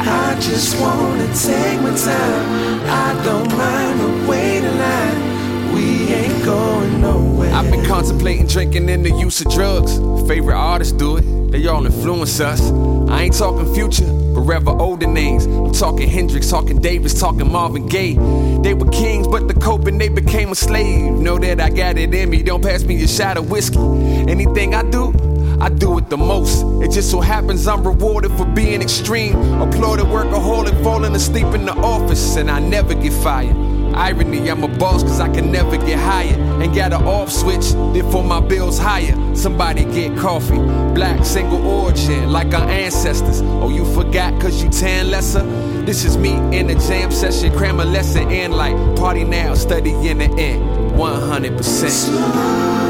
[0.00, 2.80] I just wanna take my time.
[2.88, 5.74] I don't mind the wait line.
[5.74, 7.52] We ain't going nowhere.
[7.52, 9.98] I've been contemplating drinking and the use of drugs.
[10.26, 12.70] Favorite artists do it, they all influence us.
[13.10, 15.46] I ain't talking future, but rather older names.
[15.46, 18.14] I'm talking Hendrix, talking Davis, talking Marvin Gaye.
[18.62, 21.12] They were kings, but the coping they became a slave.
[21.12, 23.78] Know that I got it in me, don't pass me a shot of whiskey.
[23.78, 25.12] Anything I do,
[25.60, 26.64] I do it the most.
[26.82, 29.34] It just so happens I'm rewarded for being extreme.
[29.60, 33.56] Applauded workaholic, falling asleep in the office, and I never get fired.
[33.94, 36.36] Irony, I'm a boss cause I can never get higher.
[36.62, 39.16] And got an off switch, therefore my bills higher.
[39.34, 40.58] Somebody get coffee.
[40.94, 43.40] Black, single origin, like our ancestors.
[43.42, 45.42] Oh, you forgot cause you tan lesser?
[45.84, 49.90] This is me in a jam session, cram a lesson in like party now, study
[50.06, 50.62] in the end.
[50.96, 52.87] 100%.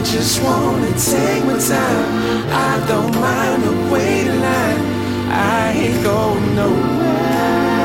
[0.00, 2.08] I just wanna take my time.
[2.50, 4.80] I don't mind the wait line.
[5.30, 7.84] I ain't going nowhere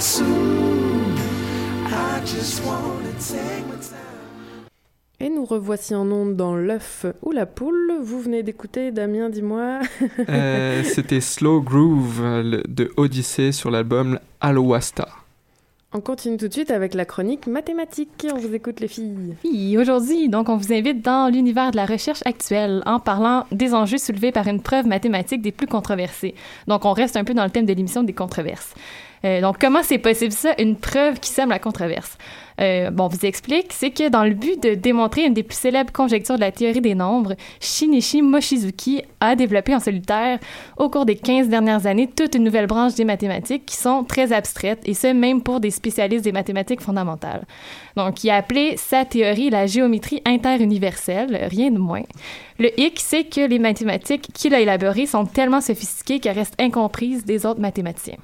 [0.00, 1.14] soon.
[1.86, 4.66] I just wanna take my time.
[5.20, 7.92] Et nous revoici en ondes dans l'œuf ou la poule.
[8.02, 9.78] Vous venez d'écouter, Damien, dis-moi.
[10.28, 12.20] Euh, C'était Slow Groove
[12.68, 15.06] de Odyssey sur l'album Aloasta.
[15.96, 18.26] On continue tout de suite avec la chronique mathématique.
[18.30, 19.34] On vous écoute, les filles.
[19.44, 23.72] Oui, aujourd'hui, donc, on vous invite dans l'univers de la recherche actuelle en parlant des
[23.72, 26.34] enjeux soulevés par une preuve mathématique des plus controversées.
[26.68, 28.74] Donc, on reste un peu dans le thème de l'émission des controverses.
[29.24, 32.18] Euh, donc, comment c'est possible ça, une preuve qui sème la controverse?
[32.60, 35.58] Euh, bon, on vous explique, c'est que dans le but de démontrer une des plus
[35.58, 40.38] célèbres conjectures de la théorie des nombres, Shinichi Mochizuki a développé en solitaire,
[40.76, 44.32] au cours des 15 dernières années, toute une nouvelle branche des mathématiques qui sont très
[44.32, 47.44] abstraites, et ce, même pour des spécialistes des mathématiques fondamentales.
[47.96, 52.02] Donc, il a appelé sa théorie la géométrie interuniverselle, rien de moins.
[52.58, 57.24] Le hic, c'est que les mathématiques qu'il a élaborées sont tellement sophistiquées qu'elles restent incomprises
[57.24, 58.16] des autres mathématiciens.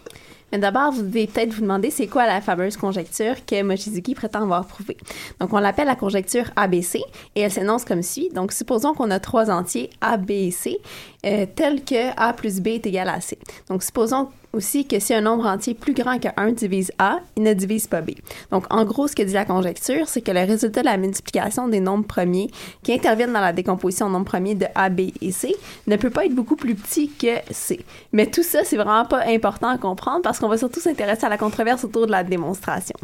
[0.53, 4.43] Mais d'abord, vous devez peut-être vous demander c'est quoi la fameuse conjecture que Mochizuki prétend
[4.43, 4.99] avoir prouvée?
[5.41, 7.03] Donc, on l'appelle la conjecture ABC
[7.35, 8.29] et elle s'énonce comme suit.
[8.35, 10.79] Donc, supposons qu'on a trois entiers A, B C,
[11.25, 13.39] euh, tels que A plus B est égal à C.
[13.69, 17.43] Donc, supposons aussi que si un nombre entier plus grand que 1 divise A, il
[17.43, 18.11] ne divise pas B.
[18.51, 21.69] Donc, en gros, ce que dit la conjecture, c'est que le résultat de la multiplication
[21.69, 22.51] des nombres premiers
[22.83, 25.55] qui interviennent dans la décomposition en nombres premiers de A, B et C
[25.87, 27.85] ne peut pas être beaucoup plus petit que C.
[28.13, 31.29] Mais tout ça, c'est vraiment pas important à comprendre parce qu'on va surtout s'intéresser à
[31.29, 32.97] la controverse autour de la démonstration.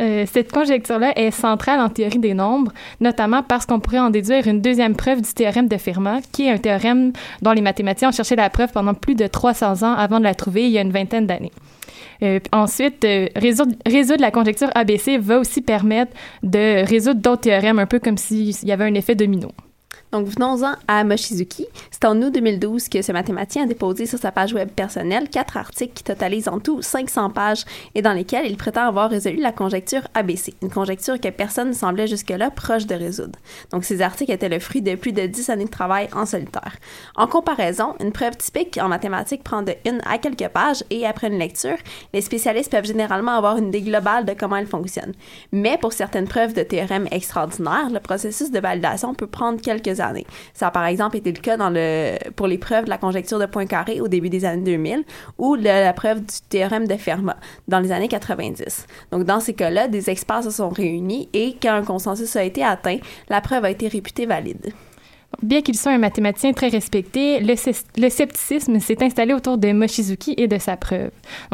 [0.00, 4.46] Euh, cette conjecture-là est centrale en théorie des nombres, notamment parce qu'on pourrait en déduire
[4.46, 8.12] une deuxième preuve du théorème de Fermat, qui est un théorème dont les mathématiciens ont
[8.12, 10.82] cherché la preuve pendant plus de 300 ans avant de la trouver il y a
[10.82, 11.52] une vingtaine d'années.
[12.22, 17.78] Euh, ensuite, euh, résoudre, résoudre la conjecture ABC va aussi permettre de résoudre d'autres théorèmes,
[17.78, 19.48] un peu comme s'il y avait un effet domino.
[20.12, 21.66] Donc, venons-en à Mochizuki.
[21.90, 25.56] C'est en août 2012 que ce mathématicien a déposé sur sa page web personnelle quatre
[25.56, 29.52] articles qui totalisent en tout 500 pages et dans lesquels il prétend avoir résolu la
[29.52, 33.38] conjecture ABC, une conjecture que personne ne semblait jusque-là proche de résoudre.
[33.70, 36.76] Donc, ces articles étaient le fruit de plus de 10 années de travail en solitaire.
[37.14, 41.28] En comparaison, une preuve typique en mathématiques prend de une à quelques pages et après
[41.28, 41.76] une lecture,
[42.12, 45.12] les spécialistes peuvent généralement avoir une idée globale de comment elle fonctionne.
[45.52, 49.99] Mais pour certaines preuves de théorèmes extraordinaires, le processus de validation peut prendre quelques
[50.54, 51.56] Ça a par exemple été le cas
[52.36, 55.04] pour les preuves de la conjecture de Poincaré au début des années 2000
[55.38, 57.36] ou la preuve du théorème de Fermat
[57.68, 58.86] dans les années 90.
[59.12, 62.64] Donc dans ces cas-là, des experts se sont réunis et quand un consensus a été
[62.64, 62.98] atteint,
[63.28, 64.72] la preuve a été réputée valide.
[65.42, 70.48] Bien qu'il soit un mathématicien très respecté, le, scepticisme s'est installé autour de Mochizuki et
[70.48, 71.10] de sa preuve.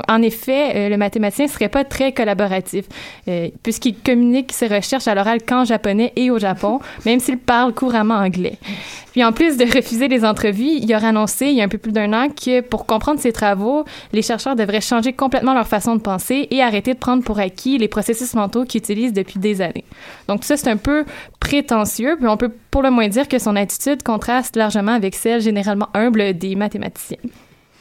[0.09, 2.87] En effet, euh, le mathématicien ne serait pas très collaboratif,
[3.29, 7.75] euh, puisqu'il communique ses recherches à l'oral qu'en japonais et au Japon, même s'il parle
[7.75, 8.59] couramment anglais.
[9.17, 11.79] Puis en plus de refuser les entrevues, il aurait annoncé il y a un peu
[11.79, 15.97] plus d'un an que pour comprendre ses travaux, les chercheurs devraient changer complètement leur façon
[15.97, 19.63] de penser et arrêter de prendre pour acquis les processus mentaux qu'ils utilisent depuis des
[19.63, 19.87] années.
[20.29, 21.07] Donc ça, c'est un peu
[21.41, 25.41] prétentieux, puis on peut pour le moins dire que son attitude contraste largement avec celle
[25.41, 27.17] généralement humble des mathématiciens.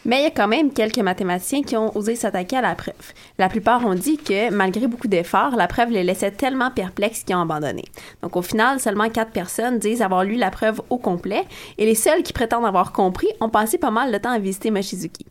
[0.05, 2.93] Mais il y a quand même quelques mathématiciens qui ont osé s'attaquer à la preuve.
[3.39, 7.35] La plupart ont dit que, malgré beaucoup d'efforts, la preuve les laissait tellement perplexes qu'ils
[7.35, 7.83] ont abandonné.
[8.21, 11.43] Donc au final, seulement quatre personnes disent avoir lu la preuve au complet,
[11.79, 14.69] et les seuls qui prétendent avoir compris ont passé pas mal de temps à visiter
[14.69, 15.25] Mochizuki.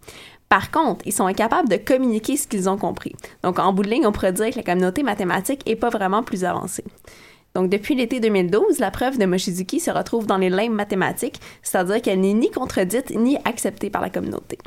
[0.49, 3.15] Par contre, ils sont incapables de communiquer ce qu'ils ont compris.
[3.43, 6.23] Donc en bout de ligne, on pourrait dire que la communauté mathématique est pas vraiment
[6.23, 6.85] plus avancée.
[7.55, 12.03] Donc, depuis l'été 2012, la preuve de Mochizuki se retrouve dans les limbes mathématiques, c'est-à-dire
[12.03, 14.59] qu'elle n'est ni contredite ni acceptée par la communauté.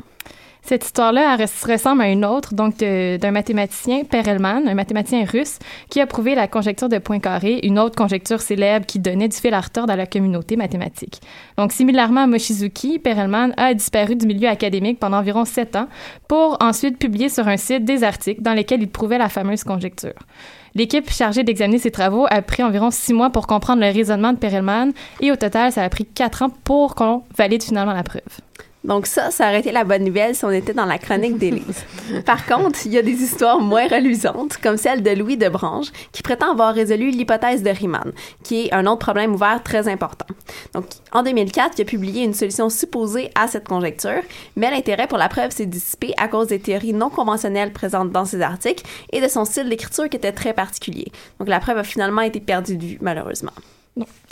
[0.61, 5.59] Cette histoire-là ressemble à une autre, donc d'un mathématicien, Perelman, un mathématicien russe,
[5.89, 9.53] qui a prouvé la conjecture de Poincaré, une autre conjecture célèbre qui donnait du fil
[9.53, 11.21] à retordre à la communauté mathématique.
[11.57, 15.87] Donc, similairement à Mochizuki, Perelman a disparu du milieu académique pendant environ sept ans
[16.27, 20.15] pour ensuite publier sur un site des articles dans lesquels il prouvait la fameuse conjecture.
[20.77, 24.37] L'équipe chargée d'examiner ses travaux a pris environ six mois pour comprendre le raisonnement de
[24.37, 28.21] Perelman et au total, ça a pris quatre ans pour qu'on valide finalement la preuve.
[28.87, 31.83] Donc ça, ça aurait été la bonne nouvelle si on était dans la chronique d'Élise.
[32.25, 35.87] Par contre, il y a des histoires moins reluisantes, comme celle de Louis de Branche,
[36.13, 38.13] qui prétend avoir résolu l'hypothèse de Riemann,
[38.43, 40.25] qui est un autre problème ouvert très important.
[40.73, 44.21] Donc, en 2004, il a publié une solution supposée à cette conjecture,
[44.55, 48.25] mais l'intérêt pour la preuve s'est dissipé à cause des théories non conventionnelles présentes dans
[48.25, 51.11] ses articles et de son style d'écriture qui était très particulier.
[51.39, 53.51] Donc, la preuve a finalement été perdue de vue, malheureusement.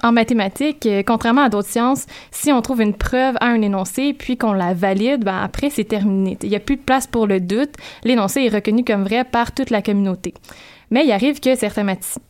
[0.04, 4.14] En mathématiques, euh, contrairement à d'autres sciences, si on trouve une preuve à un énoncé
[4.14, 6.38] puis qu'on la valide, ben après c'est terminé.
[6.44, 7.74] Il n'y a plus de place pour le doute.
[8.04, 10.34] L'énoncé est reconnu comme vrai par toute la communauté.
[10.92, 11.86] Mais il arrive que certains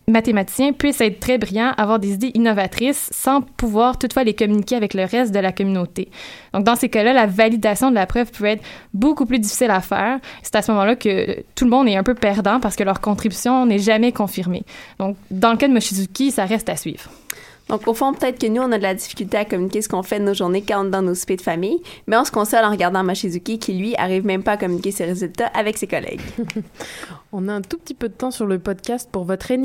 [0.07, 4.93] mathématiciens puissent être très brillants, avoir des idées innovatrices, sans pouvoir toutefois les communiquer avec
[4.93, 6.09] le reste de la communauté.
[6.53, 8.63] Donc, dans ces cas-là, la validation de la preuve peut être
[8.93, 10.19] beaucoup plus difficile à faire.
[10.41, 13.01] C'est à ce moment-là que tout le monde est un peu perdant parce que leur
[13.01, 14.63] contribution n'est jamais confirmée.
[14.99, 17.09] Donc, dans le cas de Mochizuki, ça reste à suivre.
[17.69, 20.03] Donc, au fond, peut-être que nous, on a de la difficulté à communiquer ce qu'on
[20.03, 22.31] fait de nos journées quand on est dans nos soupers de famille, mais on se
[22.31, 25.87] console en regardant Machizuki qui, lui, arrive même pas à communiquer ses résultats avec ses
[25.87, 26.21] collègues.
[27.31, 29.63] on a un tout petit peu de temps sur le podcast pour votre énigme